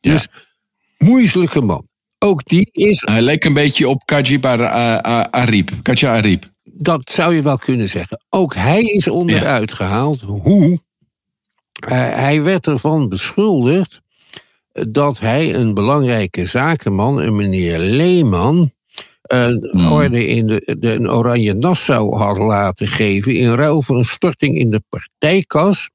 Ja. 0.00 0.12
Dus, 0.12 0.28
moeilijke 0.98 1.60
man. 1.60 1.88
Ook 2.18 2.44
die 2.44 2.68
is... 2.72 3.02
Hij 3.04 3.22
leek 3.22 3.44
een 3.44 3.54
beetje 3.54 3.88
op 3.88 4.02
Kajib 4.04 4.44
Arip. 4.44 5.70
Kaja 5.82 6.16
Arip. 6.16 6.50
Dat 6.62 7.10
zou 7.10 7.34
je 7.34 7.42
wel 7.42 7.58
kunnen 7.58 7.88
zeggen. 7.88 8.24
Ook 8.28 8.54
hij 8.54 8.82
is 8.82 9.08
onderuit 9.08 9.70
ja. 9.70 9.76
gehaald. 9.76 10.20
Hoe? 10.20 10.84
Uh, 11.84 11.90
hij 12.14 12.42
werd 12.42 12.66
ervan 12.66 13.08
beschuldigd 13.08 14.00
dat 14.72 15.18
hij 15.20 15.54
een 15.54 15.74
belangrijke 15.74 16.46
zakenman, 16.46 17.20
een 17.20 17.36
meneer 17.36 17.78
Leeman, 17.78 18.72
een 19.22 19.68
Hmm. 19.70 19.92
orde 19.92 20.26
in 20.26 20.46
de, 20.46 20.76
de 20.78 20.94
een 20.94 21.10
Oranje 21.10 21.54
Nassau 21.54 22.16
had 22.16 22.38
laten 22.38 22.86
geven 22.86 23.34
in 23.34 23.54
ruil 23.54 23.82
voor 23.82 23.96
een 23.98 24.04
storting 24.04 24.58
in 24.58 24.70
de 24.70 24.82
partijkas. 24.88 25.90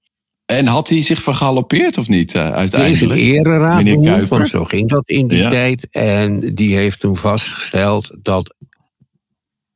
En 0.46 0.66
had 0.68 0.90
hij 0.90 1.02
zich 1.02 1.20
vergalopeerd 1.22 1.98
of 1.98 2.08
niet 2.08 2.34
uh, 2.34 2.52
uiteindelijk? 2.52 3.20
ereraad 3.20 3.84
Meneer 3.84 4.00
benoemd, 4.00 4.28
want 4.28 4.48
zo 4.48 4.64
ging 4.64 4.90
dat 4.90 5.10
in 5.10 5.28
die 5.28 5.38
Ja. 5.38 5.50
tijd. 5.50 5.88
En 5.92 6.40
die 6.40 6.76
heeft 6.76 7.00
toen 7.00 7.18
vastgesteld 7.18 8.12
dat 8.22 8.56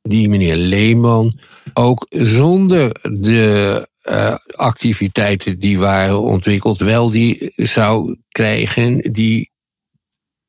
die 0.01 0.29
meneer 0.29 0.55
Leeman 0.55 1.33
ook 1.73 2.05
zonder 2.09 2.91
de 3.01 3.87
eh, 4.01 4.35
activiteiten 4.55 5.59
die 5.59 5.79
waren 5.79 6.21
ontwikkeld, 6.21 6.79
wel 6.79 7.11
die 7.11 7.51
zou 7.55 8.17
krijgen, 8.29 9.11
die, 9.13 9.51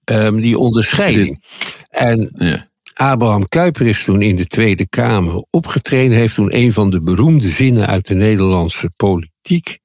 ehm, 0.05 0.37
die 0.41 0.59
onderscheiding. 0.59 1.45
En 1.89 2.29
Ja. 2.31 2.69
Abraham 2.95 3.49
Kuyper 3.49 3.87
is 3.87 4.05
toen 4.05 4.23
in 4.23 4.37
de 4.37 4.47
Tweede 4.47 4.89
Kamer 4.89 5.45
opgetreden, 5.51 6.17
heeft 6.17 6.35
toen 6.35 6.57
een 6.57 6.73
van 6.73 6.91
de 6.91 7.03
beroemde 7.03 7.49
zinnen 7.49 7.87
uit 7.87 8.07
de 8.07 8.15
Nederlandse 8.15 8.91
politiek 8.97 9.79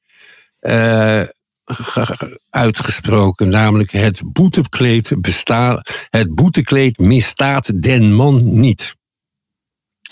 eh, 0.60 1.22
ge- 1.66 2.06
ge- 2.06 2.40
uitgesproken, 2.50 3.50
namelijk 3.50 3.92
het 3.92 4.22
boetekleed, 4.34 5.14
besta 5.22 5.82
het 6.10 6.36
boetekleed 6.36 6.98
misstaat 6.98 7.82
den 7.84 8.14
man 8.14 8.60
niet. 8.60 8.96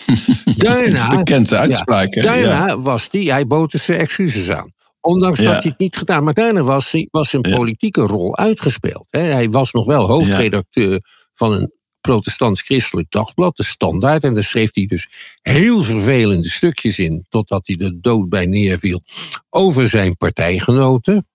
Daarna, 0.57 1.17
Bekende 1.17 1.57
uitspraak. 1.57 2.13
daarna 2.13 2.67
Ja. 2.67 2.79
was 2.79 3.09
die, 3.09 3.31
hij 3.31 3.47
bood 3.47 3.71
dus 3.71 3.85
zijn 3.85 3.99
excuses 3.99 4.49
aan. 4.49 4.73
Ondanks 5.01 5.39
Ja. 5.39 5.45
dat 5.53 5.61
hij 5.63 5.71
het 5.71 5.79
niet 5.79 5.95
gedaan, 5.97 6.23
maar 6.23 6.33
daarna 6.33 6.63
was, 6.63 7.05
was 7.11 7.29
zijn 7.29 7.41
politieke 7.41 8.01
rol 8.01 8.37
uitgespeeld. 8.37 9.07
hè. 9.09 9.19
Hij 9.21 9.49
was 9.49 9.71
nog 9.71 9.85
wel 9.85 10.07
hoofdredacteur 10.07 11.01
van 11.33 11.51
een 11.53 11.71
protestants-christelijk 12.01 13.11
dagblad, 13.11 13.57
de 13.57 13.63
Standaard. 13.63 14.23
En 14.23 14.33
daar 14.33 14.43
schreef 14.43 14.69
hij 14.73 14.85
dus 14.85 15.09
heel 15.41 15.81
vervelende 15.83 16.49
stukjes 16.49 16.99
in, 16.99 17.25
totdat 17.29 17.67
hij 17.67 17.75
de 17.75 17.99
dood 17.99 18.29
bij 18.29 18.45
neerviel, 18.45 19.01
over 19.49 19.89
zijn 19.89 20.17
partijgenoten. 20.17 21.27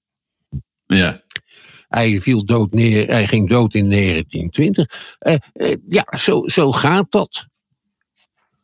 Ja. 0.86 1.22
Hij 1.88 2.20
viel 2.20 2.44
dood 2.44 2.72
neer, 2.72 3.06
hij 3.06 3.26
ging 3.26 3.48
dood 3.48 3.74
in 3.74 3.88
1920. 3.90 5.16
Eh, 5.18 5.34
eh, 5.52 5.76
ja, 5.88 6.06
zo, 6.18 6.42
zo 6.48 6.72
gaat 6.72 7.06
dat. 7.10 7.46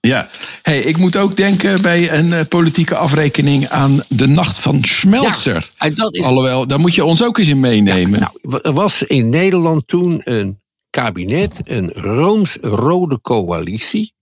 Ja, 0.01 0.29
hey, 0.63 0.79
ik 0.79 0.97
moet 0.97 1.17
ook 1.17 1.37
denken 1.37 1.83
bij 1.83 2.13
een 2.13 2.33
eh, 2.33 2.41
politieke 2.49 2.97
afrekening 2.97 3.69
aan 3.69 4.03
de 4.09 4.27
nacht 4.27 4.59
van 4.59 4.85
Schmelzer. 4.85 5.71
En 5.79 5.95
dat 5.95 6.15
is 6.15 6.23
Alhoewel, 6.23 6.67
daar 6.67 6.81
moet 6.81 6.95
je 6.95 7.05
ons 7.05 7.25
ook 7.25 7.39
eens 7.39 7.49
in 7.49 7.61
meenemen. 7.61 8.21
Nou, 8.21 8.61
er 8.63 8.73
was 8.73 9.03
in 9.03 9.29
Nederland 9.29 9.89
toen 9.89 10.21
een 10.25 10.61
kabinet, 10.91 11.61
een 11.65 11.93
rooms-rode 11.93 13.21
coalitie. 13.21 14.13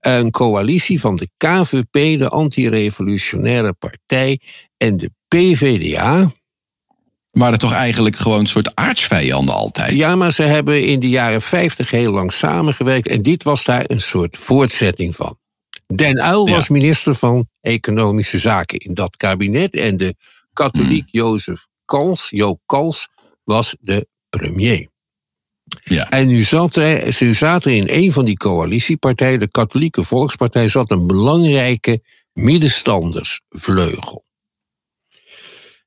Een 0.00 0.30
coalitie 0.30 1.00
van 1.00 1.16
de 1.16 1.28
KVP, 1.36 2.18
de 2.18 2.28
antirevolutionaire 2.28 3.72
partij, 3.72 4.40
en 4.76 4.96
de 4.96 5.10
PVDA. 5.28 6.32
Waren 7.38 7.58
toch 7.58 7.72
eigenlijk 7.72 8.16
gewoon 8.16 8.38
een 8.38 8.46
soort 8.46 8.74
aardsvijanden 8.74 9.54
altijd. 9.54 9.92
Ja, 9.94 10.16
maar 10.16 10.32
ze 10.32 10.42
hebben 10.42 10.84
in 10.84 11.00
de 11.00 11.08
jaren 11.08 11.42
50 11.42 11.90
heel 11.90 12.12
lang 12.12 12.32
samengewerkt 12.32 13.08
en 13.08 13.22
dit 13.22 13.42
was 13.42 13.64
daar 13.64 13.84
een 13.86 14.00
soort 14.00 14.36
voortzetting 14.36 15.16
van. 15.16 15.38
Den 15.94 16.18
Uyl 16.18 16.46
Ja. 16.46 16.52
was 16.54 16.68
minister 16.68 17.14
van 17.14 17.46
Economische 17.60 18.38
Zaken 18.38 18.78
in 18.78 18.94
dat 18.94 19.16
kabinet 19.16 19.74
en 19.74 19.96
de 19.96 20.14
katholiek 20.52 21.08
Hmm. 21.10 21.20
Jozef 21.20 21.66
Kals, 21.84 22.26
Joop 22.30 22.60
Kals, 22.66 23.08
was 23.44 23.76
de 23.80 24.08
premier. 24.28 24.88
Ja. 25.84 26.10
En 26.10 26.26
nu 26.26 26.42
zat 26.42 26.76
er, 26.76 27.16
nu 27.20 27.34
zat 27.34 27.64
er 27.64 27.72
in 27.72 27.86
een 27.90 28.12
van 28.12 28.24
die 28.24 28.36
coalitiepartijen, 28.36 29.38
de 29.38 29.50
Katholieke 29.50 30.04
Volkspartij, 30.04 30.68
zat 30.68 30.90
een 30.90 31.06
belangrijke 31.06 32.02
middenstandersvleugel. 32.32 34.24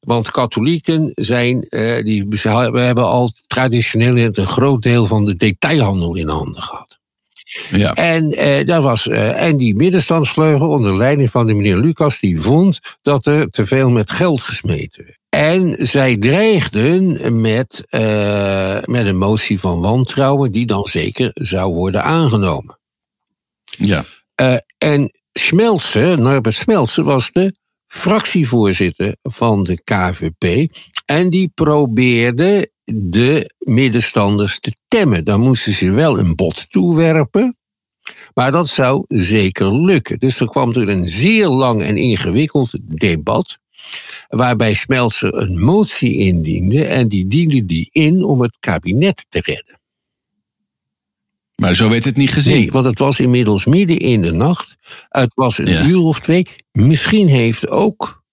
Want 0.02 0.32
katholieken 0.32 1.12
zijn, 1.16 1.64
eh, 1.70 2.04
die, 2.04 2.26
we 2.28 2.80
hebben 2.80 3.06
al 3.06 3.32
traditioneel 3.48 4.18
een 4.18 4.48
groot 4.48 4.82
deel 4.82 5.06
van 5.06 5.26
de 5.26 5.36
detailhandel 5.36 6.16
in 6.16 6.28
handen 6.28 6.62
gehad. 6.62 7.00
Ja. 7.72 7.94
En, 7.94 8.32
eh, 8.32 8.66
daar 8.66 8.82
was, 8.82 9.08
eh, 9.08 9.42
en 9.42 9.58
die 9.58 9.76
middenstandsvleugel 9.76 10.70
onder 10.70 10.98
leiding 10.98 11.30
van 11.30 11.48
de 11.48 11.54
meneer 11.54 11.78
Lucas, 11.78 12.20
die 12.20 12.40
vond 12.40 12.80
dat 13.02 13.26
er 13.26 13.50
te 13.50 13.66
veel 13.66 13.92
met 13.92 14.12
geld 14.12 14.42
gesmeten 14.42 15.04
werd. 15.04 15.20
En 15.30 15.88
zij 15.88 16.18
dreigden 16.18 17.42
met, 17.42 17.84
met 18.86 19.06
een 19.06 19.18
motie 19.18 19.60
van 19.60 19.82
wantrouwen, 19.82 20.52
die 20.52 20.66
dan 20.66 20.86
zeker 20.86 21.32
zou 21.34 21.74
worden 21.74 22.04
aangenomen. 22.04 22.80
ja. 23.78 24.06
En 24.78 25.12
Smeltse, 25.34 26.16
Norbert 26.20 26.56
Smeltse, 26.56 27.04
was 27.04 27.32
de 27.32 27.54
fractievoorzitter 27.92 29.16
van 29.22 29.64
de 29.64 29.82
KVP. 29.84 30.74
En 31.06 31.30
die 31.30 31.52
probeerde 31.54 32.72
de 32.84 33.54
middenstanders 33.58 34.60
te 34.60 34.76
temmen. 34.88 35.26
Dan 35.26 35.42
moesten 35.42 35.74
ze 35.74 35.92
wel 35.92 36.20
een 36.20 36.36
bod 36.36 36.72
toewerpen. 36.72 37.58
Maar 38.34 38.52
dat 38.52 38.68
zou 38.68 39.04
zeker 39.08 39.76
lukken. 39.76 40.20
Dus 40.20 40.40
er 40.40 40.48
kwam 40.48 40.74
er 40.74 40.90
een 40.90 41.06
zeer 41.06 41.48
lang 41.48 41.82
en 41.82 41.98
ingewikkeld 41.98 42.78
debat. 42.88 43.58
Waarbij 44.28 44.74
Smeltse 44.74 45.34
een 45.34 45.60
motie 45.60 46.18
indiende. 46.18 46.86
En 46.86 47.08
die 47.08 47.28
diende 47.28 47.66
die 47.66 47.90
in 47.92 48.24
om 48.24 48.42
het 48.42 48.58
kabinet 48.60 49.26
te 49.30 49.40
redden. 49.44 49.81
Maar 51.62 51.76
zo 51.76 51.90
werd 51.90 52.04
het 52.04 52.16
niet 52.18 52.32
gezien. 52.32 52.54
Nee, 52.54 52.72
want 52.72 52.86
het 52.86 53.00
was 53.00 53.20
inmiddels 53.20 53.66
midden 53.66 53.98
in 53.98 54.22
de 54.22 54.32
nacht. 54.32 54.76
Het 55.10 55.32
was 55.36 55.58
een 55.58 55.68
Ja. 55.68 55.84
uur 55.86 56.00
of 56.00 56.20
twee. 56.20 56.48
Misschien 56.72 57.28
heeft 57.28 57.70
ook 57.70 58.24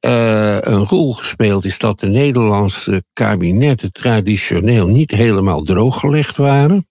eh, 0.00 0.54
een 0.60 0.84
rol 0.84 1.12
gespeeld... 1.14 1.64
is 1.64 1.78
dat 1.78 2.00
de 2.00 2.06
Nederlandse 2.08 3.04
kabinetten 3.12 3.92
traditioneel 3.92 4.86
niet 4.88 5.10
helemaal 5.10 5.62
drooggelegd 5.62 6.36
waren. 6.36 6.88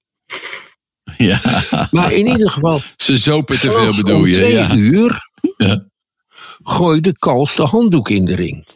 Ja. 1.18 1.40
Maar 1.92 2.12
in 2.12 2.28
ieder 2.28 2.50
geval, 2.50 2.82
Ze 2.98 3.18
zopen 3.18 3.60
te 3.60 3.72
veel 3.72 3.96
bedoel 3.96 4.16
om 4.16 4.28
je. 4.28 4.34
twee 4.36 4.54
Ja. 4.54 4.74
uur 4.76 5.30
Ja. 5.58 5.86
gooide 6.64 7.18
Kals 7.20 7.56
de 7.56 7.64
handdoek 7.64 8.10
in 8.10 8.26
de 8.26 8.36
ring. 8.36 8.68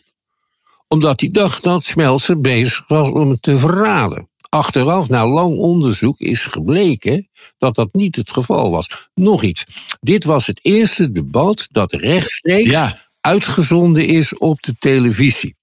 Omdat 0.87 1.19
hij 1.19 1.29
dacht 1.31 1.63
dat 1.63 1.85
Smeltzer 1.85 2.41
bezig 2.41 2.87
was 2.87 3.09
om 3.09 3.29
het 3.29 3.41
te 3.41 3.57
verraden. 3.57 4.29
Achteraf, 4.53 5.09
na 5.09 5.27
lang 5.27 5.57
onderzoek, 5.57 6.19
is 6.19 6.45
gebleken 6.45 7.29
dat 7.57 7.75
dat 7.75 7.93
niet 7.93 8.15
het 8.15 8.31
geval 8.31 8.71
was. 8.71 9.09
Nog 9.13 9.43
iets. 9.43 9.63
Dit 9.99 10.23
was 10.23 10.47
het 10.47 10.59
eerste 10.61 11.11
debat 11.11 11.67
dat 11.71 11.91
rechtstreeks 11.91 12.69
Ja. 12.69 12.97
uitgezonden 13.21 14.07
is 14.07 14.37
op 14.37 14.61
de 14.61 14.75
televisie. 14.79 15.55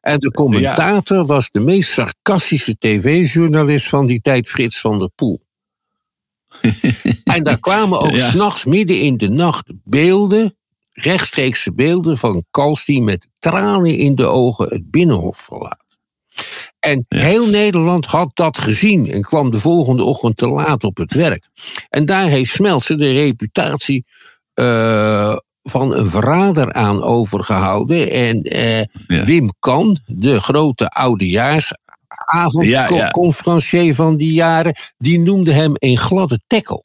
En 0.00 0.18
de 0.18 0.30
commentator 0.30 1.26
was 1.26 1.50
de 1.50 1.60
meest 1.60 1.90
sarcastische 1.90 2.76
tv-journalist 2.78 3.88
van 3.88 4.06
die 4.06 4.20
tijd, 4.20 4.48
Frits 4.48 4.80
van 4.80 4.98
der 4.98 5.10
Poel. 5.14 5.40
en 7.24 7.42
daar 7.42 7.58
kwamen 7.60 8.00
ook 8.00 8.10
Ja. 8.10 8.28
s'nachts 8.30 8.64
midden 8.64 9.00
in 9.00 9.16
de 9.16 9.28
nacht 9.28 9.72
beelden, 9.84 10.56
rechtstreekse 10.92 11.72
beelden 11.74 12.18
van 12.18 12.44
Kals 12.50 12.84
die 12.84 13.02
met 13.02 13.28
tranen 13.38 13.96
in 13.98 14.14
de 14.14 14.26
ogen 14.26 14.68
het 14.68 14.90
binnenhof 14.90 15.38
verlaat. 15.38 15.87
En 16.78 17.04
Ja. 17.08 17.18
heel 17.18 17.46
Nederland 17.48 18.06
had 18.06 18.30
dat 18.34 18.58
gezien 18.58 19.10
en 19.10 19.22
kwam 19.22 19.50
de 19.50 19.60
volgende 19.60 20.04
ochtend 20.04 20.36
te 20.36 20.48
laat 20.48 20.84
op 20.84 20.96
het 20.96 21.12
werk. 21.14 21.48
En 21.88 22.06
daar 22.06 22.26
heeft 22.28 22.52
Smeltse 22.52 22.94
de 22.96 23.12
reputatie 23.12 24.04
eh, 24.54 25.36
van 25.62 25.94
een 25.94 26.10
verrader 26.10 26.72
aan 26.72 27.02
overgehouden. 27.02 28.10
En 28.10 28.42
eh, 28.42 28.78
Ja. 29.06 29.24
Wim 29.24 29.50
Kan, 29.58 29.98
de 30.06 30.40
grote 30.40 30.90
Ja, 32.66 32.86
ja. 33.86 33.94
van 33.94 34.16
die 34.16 34.32
jaren, 34.32 34.76
die 34.98 35.18
noemde 35.20 35.52
hem 35.52 35.72
een 35.74 35.96
gladde 35.98 36.40
tackle. 36.46 36.84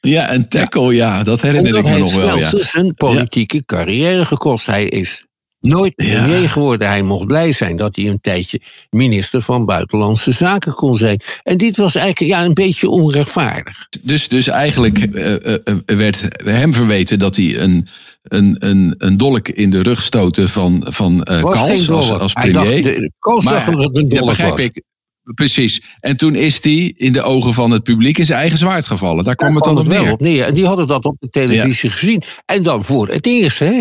ja, 0.00 0.32
een 0.32 0.48
tackle, 0.48 0.94
ja. 0.94 1.22
Dat 1.22 1.40
herinner 1.40 1.72
dat 1.72 1.80
ik 1.80 1.86
me 1.86 1.90
heeft 1.98 2.14
nog 2.14 2.14
wel. 2.24 2.26
Ja. 2.26 2.32
Smeltzer 2.46 2.64
zijn 2.64 2.94
politieke 2.94 3.64
carrière 3.64 4.24
gekost. 4.24 4.66
Hij 4.66 4.84
is 4.84 5.26
nooit 5.64 5.92
Ja. 5.96 6.24
premier 6.24 6.48
geworden. 6.48 6.88
Hij 6.88 7.02
mocht 7.02 7.26
blij 7.26 7.52
zijn 7.52 7.76
dat 7.76 7.96
hij 7.96 8.06
een 8.08 8.20
tijdje 8.20 8.60
minister 8.90 9.42
van 9.42 9.64
Buitenlandse 9.64 10.32
Zaken 10.32 10.72
kon 10.72 10.94
zijn. 10.94 11.20
En 11.42 11.56
dit 11.56 11.76
was 11.76 11.94
eigenlijk 11.94 12.32
ja, 12.32 12.44
een 12.44 12.54
beetje 12.54 12.88
onrechtvaardig. 12.88 13.86
Dus, 14.02 14.28
dus 14.28 14.46
eigenlijk 14.48 14.98
eh, 14.98 15.34
eh, 15.46 15.54
eh, 15.64 15.74
werd 15.86 16.28
hem 16.44 16.74
verweten 16.74 17.18
dat 17.18 17.36
hij 17.36 17.58
een, 17.58 17.86
een, 18.22 18.56
een, 18.58 18.94
een 18.98 19.16
dolk 19.16 19.48
in 19.48 19.70
de 19.70 19.82
rug 19.82 20.02
stootte 20.02 20.48
van, 20.48 20.86
van 20.90 21.16
Was 21.40 21.58
Kals 21.58 21.90
als, 21.90 22.10
als 22.10 22.32
Hij 22.34 22.50
premier. 22.50 22.82
dacht, 22.82 22.96
de, 22.96 23.12
Koos 23.18 23.44
dacht 23.44 23.66
dat 23.66 23.82
het 23.82 23.96
een 23.96 24.02
ja, 24.08 24.08
dollar 24.08 24.26
begrijp 24.26 24.50
was. 24.50 24.60
ik. 24.60 24.82
Precies. 25.34 25.82
En 26.00 26.16
toen 26.16 26.34
is 26.34 26.62
hij 26.62 26.92
in 26.96 27.12
de 27.12 27.22
ogen 27.22 27.52
van 27.54 27.70
het 27.70 27.82
publiek 27.82 28.18
in 28.18 28.24
zijn 28.24 28.38
eigen 28.38 28.58
zwaard 28.58 28.86
gevallen. 28.86 29.24
Daar 29.24 29.34
kwam 29.34 29.48
Daar 29.54 29.56
het 29.62 29.74
dan 29.74 29.78
op 29.84 30.02
neer. 30.02 30.12
op 30.12 30.20
neer. 30.20 30.44
En 30.44 30.54
die 30.54 30.66
hadden 30.66 30.86
dat 30.86 31.04
op 31.04 31.16
de 31.18 31.28
televisie 31.28 31.90
gezien. 31.90 32.22
En 32.46 32.62
dan 32.62 32.84
voor 32.84 33.08
het 33.08 33.26
eerst, 33.26 33.58
hè? 33.58 33.80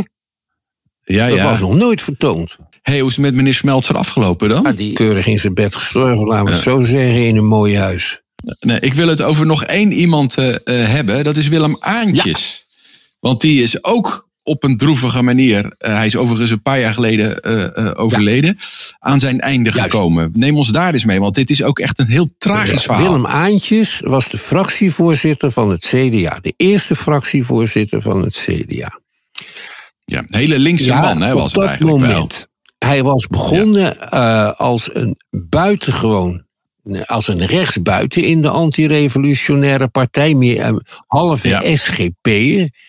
Ja, 1.05 1.27
Dat 1.27 1.37
ja. 1.37 1.43
was 1.43 1.59
nog 1.59 1.75
nooit 1.75 2.01
vertoond. 2.01 2.57
Hey, 2.81 2.99
hoe 2.99 3.09
is 3.09 3.15
het 3.15 3.25
met 3.25 3.33
meneer 3.33 3.53
Smeltzer 3.53 3.97
afgelopen 3.97 4.49
dan? 4.49 4.63
Ja, 4.63 4.71
die 4.71 4.93
keurig 4.93 5.27
in 5.27 5.39
zijn 5.39 5.53
bed 5.53 5.75
gestorven, 5.75 6.27
laten 6.27 6.45
we 6.45 6.51
het 6.51 6.61
zo 6.61 6.81
zeggen, 6.81 7.27
in 7.27 7.37
een 7.37 7.45
mooi 7.45 7.77
huis. 7.77 8.21
Nee, 8.59 8.79
ik 8.79 8.93
wil 8.93 9.07
het 9.07 9.21
over 9.21 9.45
nog 9.45 9.63
één 9.63 9.91
iemand 9.91 10.37
uh, 10.37 10.55
hebben. 10.65 11.23
Dat 11.23 11.37
is 11.37 11.47
Willem 11.47 11.75
Aantjes. 11.79 12.67
Want 13.19 13.41
die 13.41 13.63
is 13.63 13.83
ook 13.83 14.29
op 14.43 14.63
een 14.63 14.77
droevige 14.77 15.21
manier. 15.21 15.63
Uh, 15.63 15.95
hij 15.95 16.05
is 16.05 16.15
overigens 16.15 16.51
een 16.51 16.61
paar 16.61 16.79
jaar 16.79 16.93
geleden 16.93 17.39
uh, 17.43 17.91
overleden. 17.95 18.57
Ja. 18.57 18.65
Aan 18.99 19.19
zijn 19.19 19.39
einde 19.39 19.71
Juist. 19.71 19.91
gekomen. 19.93 20.31
Neem 20.33 20.57
ons 20.57 20.67
daar 20.67 20.93
eens 20.93 21.05
mee, 21.05 21.19
want 21.19 21.35
dit 21.35 21.49
is 21.49 21.63
ook 21.63 21.79
echt 21.79 21.99
een 21.99 22.07
heel 22.07 22.29
tragisch 22.37 22.83
verhaal. 22.83 23.03
Willem 23.03 23.25
Aantjes 23.25 24.01
was 24.03 24.29
de 24.29 24.37
fractievoorzitter 24.37 25.51
van 25.51 25.69
het 25.69 25.85
CDA. 25.85 26.37
De 26.41 26.53
eerste 26.57 26.95
fractievoorzitter 26.95 28.01
van 28.01 28.21
het 28.23 28.35
CDA. 28.47 28.99
Ja, 30.13 30.23
hele 30.28 30.60
linkse 30.60 30.86
ja, 30.86 31.02
man 31.02 31.21
hè, 31.21 31.34
was 31.34 31.47
op 31.47 31.54
dat 31.54 31.65
eigenlijk 31.65 31.99
moment. 31.99 32.47
Wel. 32.78 32.89
Hij 32.89 33.04
was 33.04 33.28
begonnen 33.28 33.95
ja. 34.12 34.47
als 34.58 34.95
een 34.95 35.17
buitengewoon 35.30 36.45
als 37.06 37.28
een 37.28 37.45
rechtsbuiten 37.45 38.23
in 38.23 38.41
de 38.41 38.49
antirevolutionaire 38.49 39.88
partij, 39.88 40.34
meer 40.34 40.82
halve 41.08 41.47
ja. 41.47 41.76
SGP. 41.76 42.28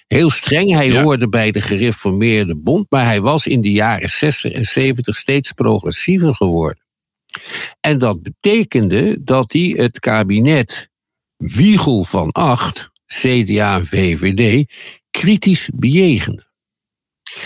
Heel 0.06 0.30
streng. 0.30 0.72
Hij 0.72 1.02
hoorde 1.02 1.28
bij 1.28 1.50
de 1.50 1.60
gereformeerde 1.60 2.56
bond, 2.56 2.86
maar 2.88 3.04
hij 3.04 3.20
was 3.20 3.46
in 3.46 3.60
de 3.60 3.72
jaren 3.72 4.08
60 4.08 4.52
en 4.52 4.64
70 4.64 5.16
steeds 5.16 5.52
progressiever 5.52 6.34
geworden. 6.34 6.82
En 7.80 7.98
dat 7.98 8.22
betekende 8.22 9.24
dat 9.24 9.52
hij 9.52 9.74
het 9.76 9.98
kabinet 9.98 10.88
Wiegel 11.36 12.04
van 12.04 12.30
Acht, 12.32 12.90
CDA 13.06 13.78
en 13.78 13.86
VVD, 13.86 14.72
kritisch 15.10 15.70
bejegende. 15.74 16.52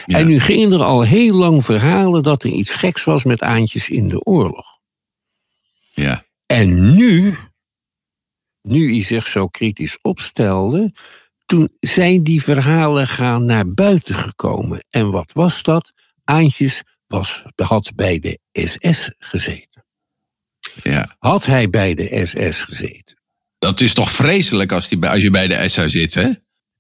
Ja. 0.06 0.18
En 0.18 0.26
nu 0.26 0.40
gingen 0.40 0.72
er 0.72 0.82
al 0.82 1.02
heel 1.02 1.34
lang 1.34 1.64
verhalen 1.64 2.22
dat 2.22 2.42
er 2.42 2.50
iets 2.50 2.74
geks 2.74 3.04
was 3.04 3.24
met 3.24 3.42
Aantjes 3.42 3.88
in 3.88 4.08
de 4.08 4.24
oorlog. 4.24 4.66
Ja. 5.90 6.24
En 6.46 6.94
nu, 6.94 7.34
nu 8.62 8.92
hij 8.92 9.02
zich 9.02 9.26
zo 9.26 9.46
kritisch 9.46 9.98
opstelde, 10.02 10.92
toen 11.46 11.70
zijn 11.80 12.22
die 12.22 12.42
verhalen 12.42 13.06
gaan 13.06 13.44
naar 13.44 13.72
buiten 13.72 14.14
gekomen. 14.14 14.86
En 14.90 15.10
wat 15.10 15.32
was 15.32 15.62
dat? 15.62 15.92
Aantjes 16.24 16.82
was, 17.06 17.44
had 17.54 17.92
bij 17.94 18.18
de 18.18 18.38
SS 18.52 19.14
gezeten. 19.18 19.86
Ja. 20.82 21.16
Had 21.18 21.46
hij 21.46 21.70
bij 21.70 21.94
de 21.94 22.22
SS 22.26 22.62
gezeten? 22.62 23.20
Dat 23.58 23.80
is 23.80 23.94
toch 23.94 24.10
vreselijk 24.10 24.72
als, 24.72 24.88
die, 24.88 25.06
als 25.06 25.22
je 25.22 25.30
bij 25.30 25.46
de 25.46 25.68
SS 25.68 25.84
zit, 25.86 26.14
hè? 26.14 26.30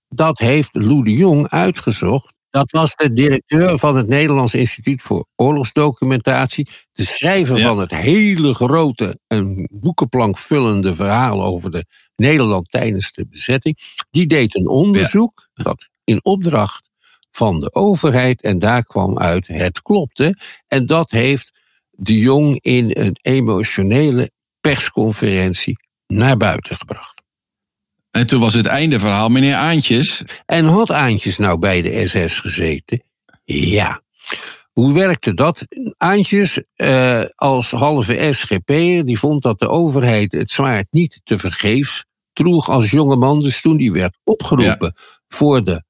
Dat 0.08 0.38
heeft 0.38 0.74
Lou 0.74 1.04
de 1.04 1.12
Jong 1.12 1.48
uitgezocht 1.48 2.37
dat 2.50 2.70
was 2.70 2.94
de 2.94 3.12
directeur 3.12 3.78
van 3.78 3.96
het 3.96 4.06
Nederlands 4.08 4.54
Instituut 4.54 5.02
voor 5.02 5.26
Oorlogsdocumentatie. 5.36 6.68
De 6.92 7.04
schrijver 7.04 7.58
ja. 7.58 7.68
van 7.68 7.78
het 7.78 7.90
hele 7.90 8.54
grote, 8.54 9.18
een 9.26 9.68
boekenplank 9.72 10.38
vullende 10.38 10.94
verhaal 10.94 11.42
over 11.42 11.70
de 11.70 11.84
Nederland 12.16 12.70
tijdens 12.70 13.12
de 13.12 13.26
bezetting. 13.28 13.78
Die 14.10 14.26
deed 14.26 14.56
een 14.56 14.68
onderzoek 14.68 15.48
ja. 15.52 15.62
dat 15.64 15.88
in 16.04 16.24
opdracht 16.24 16.90
van 17.30 17.60
de 17.60 17.74
overheid. 17.74 18.42
En 18.42 18.58
daar 18.58 18.84
kwam 18.84 19.18
uit, 19.18 19.46
het 19.46 19.82
klopte. 19.82 20.36
En 20.66 20.86
dat 20.86 21.10
heeft 21.10 21.58
de 21.90 22.18
Jong 22.18 22.58
in 22.60 22.90
een 22.92 23.16
emotionele 23.22 24.30
persconferentie 24.60 25.76
naar 26.06 26.36
buiten 26.36 26.76
gebracht. 26.76 27.17
En 28.10 28.26
toen 28.26 28.40
was 28.40 28.54
het 28.54 28.66
einde 28.66 28.98
verhaal, 28.98 29.28
meneer 29.28 29.54
Aantjes. 29.54 30.22
En 30.46 30.64
had 30.64 30.90
Aantjes 30.90 31.38
nou 31.38 31.58
bij 31.58 31.82
de 31.82 32.06
SS 32.06 32.40
gezeten? 32.40 33.02
Ja. 33.44 34.02
Hoe 34.72 34.92
werkte 34.92 35.34
dat? 35.34 35.66
Aantjes, 35.96 36.62
eh, 36.74 37.22
als 37.34 37.70
halve 37.70 38.28
SGP'er, 38.32 39.04
die 39.04 39.18
vond 39.18 39.42
dat 39.42 39.58
de 39.58 39.68
overheid 39.68 40.32
het 40.32 40.50
zwaard 40.50 40.86
niet 40.90 41.20
te 41.24 41.38
vergeefs 41.38 42.04
droeg 42.32 42.68
als 42.68 42.90
jonge 42.90 43.16
man. 43.16 43.40
Dus 43.40 43.60
toen 43.60 43.76
die 43.76 43.92
werd 43.92 44.18
opgeroepen 44.24 44.92
ja. 44.94 45.02
voor 45.28 45.64
de 45.64 45.82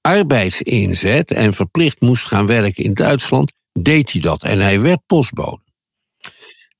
arbeidsinzet 0.00 1.30
en 1.30 1.54
verplicht 1.54 2.00
moest 2.00 2.26
gaan 2.26 2.46
werken 2.46 2.84
in 2.84 2.94
Duitsland, 2.94 3.52
deed 3.72 4.12
hij 4.12 4.20
dat. 4.20 4.42
En 4.42 4.60
hij 4.60 4.80
werd 4.80 5.00
postbode. 5.06 5.62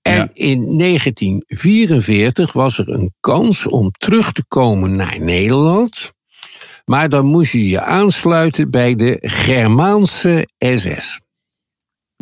En 0.03 0.15
ja. 0.15 0.29
in 0.33 0.79
1944 0.79 2.53
was 2.53 2.79
er 2.79 2.88
een 2.88 3.15
kans 3.21 3.67
om 3.67 3.91
terug 3.91 4.33
te 4.33 4.45
komen 4.49 4.97
naar 4.97 5.21
Nederland. 5.21 6.12
Maar 6.85 7.09
dan 7.09 7.27
moest 7.27 7.53
je 7.53 7.69
je 7.69 7.81
aansluiten 7.81 8.71
bij 8.71 8.95
de 8.95 9.19
Germaanse 9.21 10.49
SS. 10.59 11.21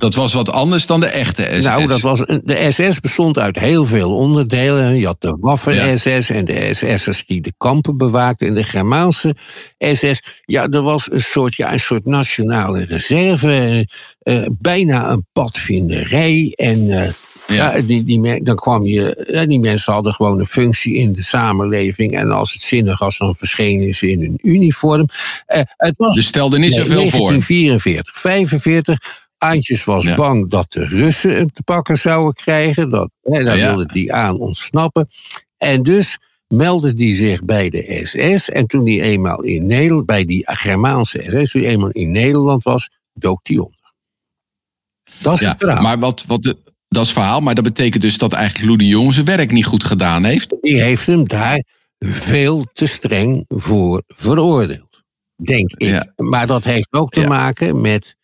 Dat 0.01 0.15
was 0.15 0.33
wat 0.33 0.51
anders 0.51 0.87
dan 0.87 1.01
de 1.01 1.07
echte 1.07 1.49
SS. 1.53 1.65
Nou, 1.65 1.87
dat 1.87 2.01
was, 2.01 2.19
de 2.19 2.67
SS 2.71 3.01
bestond 3.01 3.39
uit 3.39 3.59
heel 3.59 3.85
veel 3.85 4.17
onderdelen. 4.17 4.97
Je 4.97 5.07
had 5.07 5.21
de 5.21 5.39
Waffen-SS 5.41 6.29
ja. 6.29 6.35
en 6.35 6.45
de 6.45 6.75
SS'ers 6.75 7.27
die 7.27 7.41
de 7.41 7.53
kampen 7.57 7.97
bewaakten. 7.97 8.47
En 8.49 8.55
de 8.55 8.63
Germaanse 8.63 9.35
SS, 9.79 10.23
ja, 10.45 10.69
er 10.69 10.83
was 10.83 11.13
een 11.13 11.21
soort, 11.21 11.55
ja, 11.55 11.73
een 11.73 11.81
soort 11.81 12.05
nationale 12.05 12.85
reserve. 12.85 13.89
Uh, 14.23 14.47
bijna 14.59 15.11
een 15.11 15.27
padvinderij. 15.33 16.53
En 16.57 16.79
uh, 16.79 17.09
ja. 17.51 17.77
ja, 17.77 17.83
die, 17.83 18.05
die, 18.05 18.43
dan 18.43 18.55
kwam 18.55 18.87
je, 18.87 19.45
die 19.49 19.61
mensen 19.61 19.93
hadden 19.93 20.13
gewoon 20.13 20.39
een 20.39 20.47
functie 20.47 20.95
in 20.95 21.13
de 21.13 21.23
samenleving. 21.23 22.13
En 22.17 22.31
als 22.31 22.53
het 22.53 22.63
zinnig 22.63 22.99
was, 22.99 23.19
dan 23.19 23.35
verschenen 23.35 23.95
ze 23.95 24.11
in 24.11 24.23
een 24.23 24.39
uniform. 24.43 25.07
Uh, 25.49 25.61
het 25.67 25.97
was, 25.97 26.17
dus 26.17 26.27
stelde 26.27 26.59
niet 26.59 26.77
nee, 26.77 26.79
zoveel 26.79 26.97
1944, 26.97 28.19
45. 28.19 29.29
Aantjes 29.39 29.85
was 29.85 30.05
ja. 30.05 30.15
bang 30.15 30.51
dat 30.51 30.73
de 30.73 30.85
Russen 30.85 31.37
hem 31.37 31.53
te 31.53 31.63
pakken 31.63 31.97
zouden 31.97 32.35
krijgen. 32.35 32.89
Dat, 32.89 33.11
hè, 33.23 33.45
daar 33.45 33.57
ja. 33.57 33.67
wilde 33.67 33.87
die 33.93 34.13
aan 34.13 34.39
ontsnappen. 34.39 35.09
En 35.59 35.83
dus 35.83 36.19
meldde 36.47 36.93
die 36.93 37.15
zich 37.15 37.45
bij 37.45 37.71
de 37.71 38.01
SS. 38.05 38.51
En 38.51 38.67
toen 38.67 38.87
hij 38.87 39.01
eenmaal 39.01 39.43
in 39.43 39.67
Nederland, 39.67 40.07
bij 40.07 40.25
die 40.25 40.43
Germaanse 40.45 41.23
SS, 41.23 41.51
toen 41.51 41.63
hij 41.63 41.71
eenmaal 41.71 41.91
in 41.91 42.11
Nederland 42.11 42.65
was, 42.65 42.91
dook 43.13 43.41
hij 43.43 43.57
onder. 43.59 43.93
Dat 45.19 45.35
is 45.35 45.41
ja, 45.41 45.49
het 45.49 45.57
verhaal. 45.59 45.83
Maar 45.83 45.99
wat, 45.99 46.25
wat 46.27 46.43
de, 46.43 46.57
dat 46.91 47.05
is 47.05 47.13
verhaal, 47.13 47.41
maar 47.41 47.55
dat 47.55 47.65
betekent 47.65 48.03
dus 48.03 48.19
dat 48.19 48.33
eigenlijk 48.33 48.67
Lou 48.67 48.79
de 48.79 48.87
Jong 48.87 49.15
zijn 49.15 49.27
werk 49.27 49.51
niet 49.51 49.65
goed 49.65 49.85
gedaan 49.85 50.25
heeft. 50.25 50.57
Die 50.61 50.83
heeft 50.83 51.07
hem 51.07 51.29
daar 51.29 51.65
veel 51.99 52.67
te 52.73 52.87
streng 52.87 53.45
voor 53.49 54.03
veroordeeld, 54.07 55.03
denk 55.37 55.71
ik. 55.71 55.89
Ja. 55.89 56.13
Maar 56.17 56.47
dat 56.47 56.65
heeft 56.65 56.93
ook 56.93 57.11
te 57.11 57.21
ja. 57.21 57.27
maken 57.27 57.81
met 57.81 58.17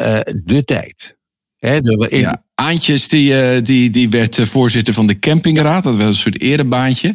uh, 0.00 0.20
de 0.44 0.64
tijd. 0.64 1.16
He, 1.64 1.80
de, 1.80 2.06
in... 2.08 2.20
ja, 2.20 2.42
Aantjes 2.54 3.08
die, 3.08 3.56
uh, 3.56 3.64
die, 3.64 3.90
die 3.90 4.08
werd 4.10 4.38
voorzitter 4.42 4.94
van 4.94 5.06
de 5.06 5.18
campingraad. 5.18 5.82
Dat 5.82 5.96
was 5.96 6.06
een 6.06 6.14
soort 6.14 6.40
erebaantje. 6.40 7.14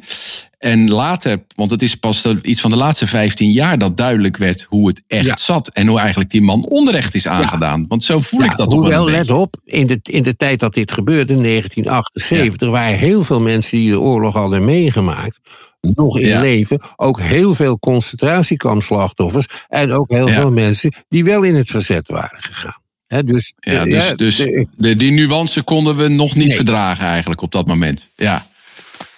En 0.58 0.90
later, 0.90 1.44
want 1.56 1.72
het 1.72 1.82
is 1.82 1.96
pas 1.96 2.26
iets 2.42 2.62
van 2.62 2.72
de 2.72 2.78
laatste 2.78 3.08
15 3.08 3.52
jaar 3.52 3.78
dat 3.78 3.98
duidelijk 3.98 4.38
werd 4.38 4.66
hoe 4.70 4.88
het 4.88 5.02
echt 5.08 5.26
ja. 5.26 5.38
zat. 5.38 5.68
En 5.68 5.88
hoe 5.88 6.00
eigenlijk 6.00 6.30
die 6.30 6.42
man 6.42 6.66
onrecht 6.66 7.16
is 7.16 7.28
aangedaan. 7.28 7.80
Ja. 7.80 7.86
Want 7.88 8.04
zo 8.04 8.20
voel 8.20 8.44
ik 8.44 8.56
dat 8.56 8.74
hoewel, 8.74 8.92
toch 8.92 9.00
wel 9.00 9.10
let 9.10 9.32
op, 9.32 9.56
in 9.66 9.88
de, 9.88 10.00
in 10.04 10.24
de 10.24 10.36
tijd 10.36 10.60
dat 10.60 10.74
dit 10.74 10.92
gebeurde, 10.92 11.34
in 11.34 11.44
1978, 11.44 12.70
waren 12.70 12.98
heel 12.98 13.24
veel 13.24 13.42
mensen 13.42 13.78
die 13.78 13.90
de 13.90 14.00
oorlog 14.00 14.34
hadden 14.34 14.66
meegemaakt. 14.66 15.40
Nog 15.82 16.20
in 16.20 16.40
leven. 16.40 16.82
Ook 16.96 17.20
heel 17.20 17.56
veel 17.56 17.80
concentratiekampslachtoffers. 17.80 19.48
En 19.68 19.92
ook 19.92 20.10
heel 20.10 20.28
veel 20.28 20.52
mensen 20.52 20.94
die 21.08 21.24
wel 21.24 21.44
in 21.44 21.56
het 21.56 21.70
verzet 21.70 22.08
waren 22.08 22.42
gegaan. 22.42 22.79
He, 23.10 23.24
dus, 23.24 23.54
ja, 23.60 23.84
dus, 23.84 23.94
ja, 23.94 24.16
dus 24.16 24.36
de, 24.36 24.68
de, 24.78 24.96
die 24.96 25.12
nuance 25.12 25.62
konden 25.62 25.96
we 25.96 26.08
nog 26.08 26.36
niet 26.36 26.48
nee. 26.48 26.56
verdragen 26.56 27.06
eigenlijk 27.06 27.42
op 27.42 27.52
dat 27.52 27.68
moment. 27.68 28.10
Ja. 28.16 28.46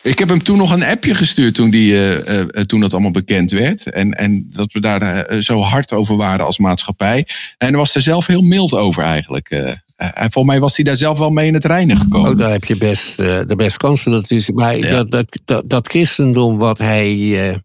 Ik 0.02 0.20
heb 0.20 0.30
hem 0.30 0.44
toen 0.44 0.58
nog 0.58 0.72
een 0.72 0.84
appje 0.84 1.16
gestuurd 1.16 1.54
toen, 1.54 1.70
die, 1.70 1.92
uh, 1.92 2.12
uh, 2.12 2.46
toen 2.46 2.80
dat 2.80 2.94
allemaal 2.94 3.12
bekend 3.12 3.52
werd. 3.52 3.90
En, 3.90 4.12
en 4.12 4.50
dat 4.54 4.72
we 4.72 4.80
daar 4.80 5.32
uh, 5.32 5.42
zo 5.42 5.62
hard 5.62 5.94
over 5.94 6.16
waren 6.16 6.46
als 6.46 6.58
maatschappij. 6.58 7.26
En 7.58 7.68
hij 7.68 7.78
was 7.78 7.96
er 7.96 8.02
zelf 8.02 8.26
heel 8.26 8.42
mild 8.42 8.74
over 8.74 9.04
eigenlijk. 9.04 9.76
volgens 10.16 10.46
mij 10.46 10.60
was 10.60 10.76
hij 10.76 10.86
daar 10.86 10.96
zelf 10.96 11.18
wel 11.18 11.30
mee 11.30 11.48
in 11.48 11.54
het 11.54 11.66
reinen 11.66 11.98
gekomen. 11.98 12.32
Oh, 12.32 12.38
daar 12.38 12.52
heb 12.52 12.64
je 12.64 12.78
best, 12.78 13.18
de 13.18 13.54
best 13.58 13.78
kans. 13.78 14.04
Dat, 14.04 14.32
is, 14.32 14.50
maar 14.50 14.78
ja. 14.78 14.90
dat, 14.90 15.12
dat, 15.12 15.40
dat, 15.46 15.70
dat, 15.70 15.88
christendom 15.88 16.58
wat 16.58 16.78
hij, 16.78 17.62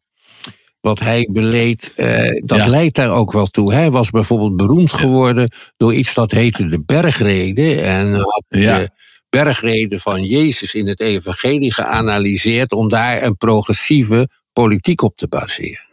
wat 0.87 1.01
hij 1.01 1.29
beleed, 1.33 1.93
dat 2.45 2.59
ja. 2.59 2.69
leidt 2.69 2.95
daar 2.95 3.11
ook 3.11 3.33
wel 3.33 3.47
toe. 3.47 3.73
Hij 3.73 3.91
was 3.91 4.11
bijvoorbeeld 4.11 4.57
beroemd 4.57 4.93
geworden 4.93 5.51
door 5.77 5.95
iets 5.95 6.15
dat 6.15 6.31
heette 6.31 6.67
de 6.67 6.81
bergrede. 6.81 7.81
En 7.81 8.15
had 8.15 8.45
de, 8.49 8.91
bergreden 9.31 10.01
van 10.01 10.25
Jezus 10.25 10.75
in 10.75 10.89
het 10.89 11.01
evangelie 11.01 11.73
geanalyseerd 11.73 12.73
om 12.73 12.89
daar 12.89 13.23
een 13.23 13.37
progressieve 13.37 14.29
politiek 14.53 15.03
op 15.03 15.17
te 15.17 15.29
baseren. 15.29 15.85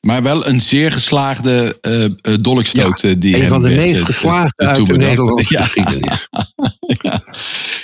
Maar 0.00 0.22
wel 0.22 0.46
een 0.46 0.60
zeer 0.60 0.92
geslaagde 0.92 1.78
uh, 2.22 2.36
dolkstoot. 2.40 3.00
Ja, 3.00 3.14
die 3.14 3.42
een 3.42 3.48
van 3.48 3.62
de 3.62 3.68
meest 3.68 4.02
geslaagde 4.02 4.66
uit 4.66 4.86
de 4.86 4.96
Nederlandse 4.96 5.54
ja. 5.54 5.62
geschiedenis. 5.62 6.28
ja, 7.02 7.22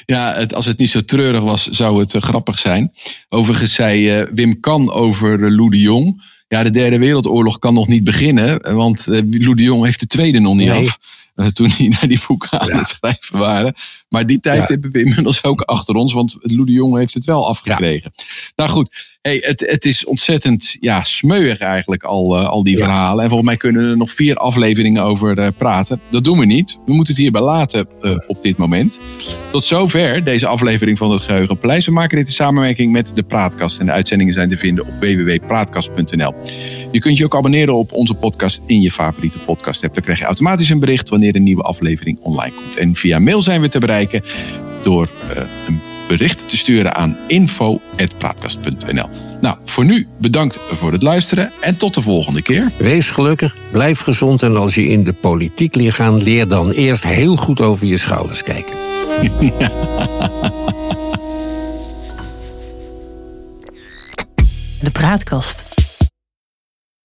ja 0.06 0.34
het, 0.34 0.54
als 0.54 0.66
het 0.66 0.78
niet 0.78 0.90
zo 0.90 1.04
treurig 1.04 1.40
was, 1.40 1.68
zou 1.68 2.00
het 2.00 2.14
uh, 2.14 2.22
grappig 2.22 2.58
zijn. 2.58 2.92
Overigens 3.28 3.74
zei 3.74 4.20
uh, 4.20 4.26
Wim 4.32 4.60
Kan 4.60 4.92
over 4.92 5.52
Lou 5.52 5.70
de 5.70 5.80
Jong. 5.80 6.22
Ja, 6.54 6.62
de 6.62 6.70
derde 6.70 6.98
wereldoorlog 6.98 7.58
kan 7.58 7.74
nog 7.74 7.86
niet 7.86 8.04
beginnen, 8.04 8.74
want 8.74 9.06
Lou 9.06 9.54
de 9.54 9.62
Jong 9.62 9.84
heeft 9.84 10.00
de 10.00 10.06
tweede 10.06 10.38
nog 10.38 10.54
niet 10.54 10.68
nee. 10.68 10.86
af. 10.86 10.98
eh, 11.34 11.46
toen 11.46 11.72
die 11.76 11.88
naar 11.88 12.08
die 12.08 12.20
boeken 12.26 12.60
aan 12.60 12.70
het 12.70 12.88
schrijven 12.88 13.38
waren. 13.38 13.74
Maar 14.08 14.26
die 14.26 14.40
tijd 14.40 14.68
hebben 14.68 14.90
we 14.90 15.02
inmiddels 15.04 15.44
ook 15.44 15.60
achter 15.60 15.94
ons, 15.94 16.12
want 16.12 16.36
Lou 16.40 16.66
de 16.66 16.72
Jong 16.72 16.96
heeft 16.96 17.14
het 17.14 17.24
wel 17.24 17.48
afgekregen. 17.48 18.12
Nou 18.56 18.70
goed, 18.70 19.13
hey, 19.24 19.38
het, 19.40 19.60
het 19.60 19.84
is 19.84 20.04
ontzettend 20.04 20.76
ja, 20.80 21.04
smeuig 21.04 21.58
eigenlijk 21.58 22.02
al, 22.02 22.38
al 22.38 22.62
die 22.62 22.76
verhalen. 22.76 23.22
En 23.22 23.28
volgens 23.28 23.48
mij 23.48 23.58
kunnen 23.58 23.82
we 23.82 23.90
er 23.90 23.96
nog 23.96 24.10
vier 24.10 24.36
afleveringen 24.36 25.02
over 25.02 25.52
praten. 25.52 26.00
Dat 26.10 26.24
doen 26.24 26.38
we 26.38 26.44
niet. 26.44 26.78
We 26.86 26.92
moeten 26.94 27.14
het 27.14 27.22
hierbij 27.22 27.40
laten 27.40 27.86
op 28.26 28.42
dit 28.42 28.56
moment. 28.56 28.98
Tot 29.50 29.64
zover 29.64 30.24
deze 30.24 30.46
aflevering 30.46 30.98
van 30.98 31.10
het 31.10 31.20
Geheugenpaleis. 31.20 31.86
We 31.86 31.92
maken 31.92 32.16
dit 32.16 32.26
in 32.26 32.32
samenwerking 32.32 32.92
met 32.92 33.10
de 33.14 33.22
Praatkast. 33.22 33.78
En 33.78 33.86
de 33.86 33.92
uitzendingen 33.92 34.32
zijn 34.32 34.48
te 34.48 34.56
vinden 34.56 34.86
op 34.86 34.92
www.praatkast.nl. 35.00 36.34
Je 36.90 37.00
kunt 37.00 37.18
je 37.18 37.24
ook 37.24 37.36
abonneren 37.36 37.74
op 37.74 37.92
onze 37.92 38.14
podcast 38.14 38.62
in 38.66 38.80
je 38.80 38.90
favoriete 38.90 39.38
podcast 39.38 39.84
app. 39.84 39.94
Dan 39.94 40.02
krijg 40.02 40.18
je 40.18 40.24
automatisch 40.24 40.70
een 40.70 40.80
bericht 40.80 41.08
wanneer 41.08 41.36
een 41.36 41.42
nieuwe 41.42 41.62
aflevering 41.62 42.18
online 42.20 42.54
komt. 42.54 42.76
En 42.76 42.94
via 42.94 43.18
mail 43.18 43.42
zijn 43.42 43.60
we 43.60 43.68
te 43.68 43.78
bereiken 43.78 44.22
door 44.82 45.10
een 45.66 45.80
bericht 46.08 46.48
te 46.48 46.56
sturen 46.56 46.94
aan 46.94 47.16
info.praatkast.nl. 47.26 49.08
Nou, 49.40 49.56
voor 49.64 49.84
nu 49.84 50.06
bedankt 50.18 50.58
voor 50.70 50.92
het 50.92 51.02
luisteren 51.02 51.52
en 51.60 51.76
tot 51.76 51.94
de 51.94 52.00
volgende 52.00 52.42
keer. 52.42 52.70
Wees 52.76 53.10
gelukkig, 53.10 53.56
blijf 53.70 54.00
gezond 54.00 54.42
en 54.42 54.56
als 54.56 54.74
je 54.74 54.86
in 54.86 55.04
de 55.04 55.12
politiek 55.12 55.74
leert 55.74 55.94
gaan, 55.94 56.22
leer 56.22 56.48
dan 56.48 56.70
eerst 56.70 57.04
heel 57.04 57.36
goed 57.36 57.60
over 57.60 57.86
je 57.86 57.96
schouders 57.98 58.42
kijken. 58.42 58.76
De 64.80 64.90
praatkast 64.90 65.64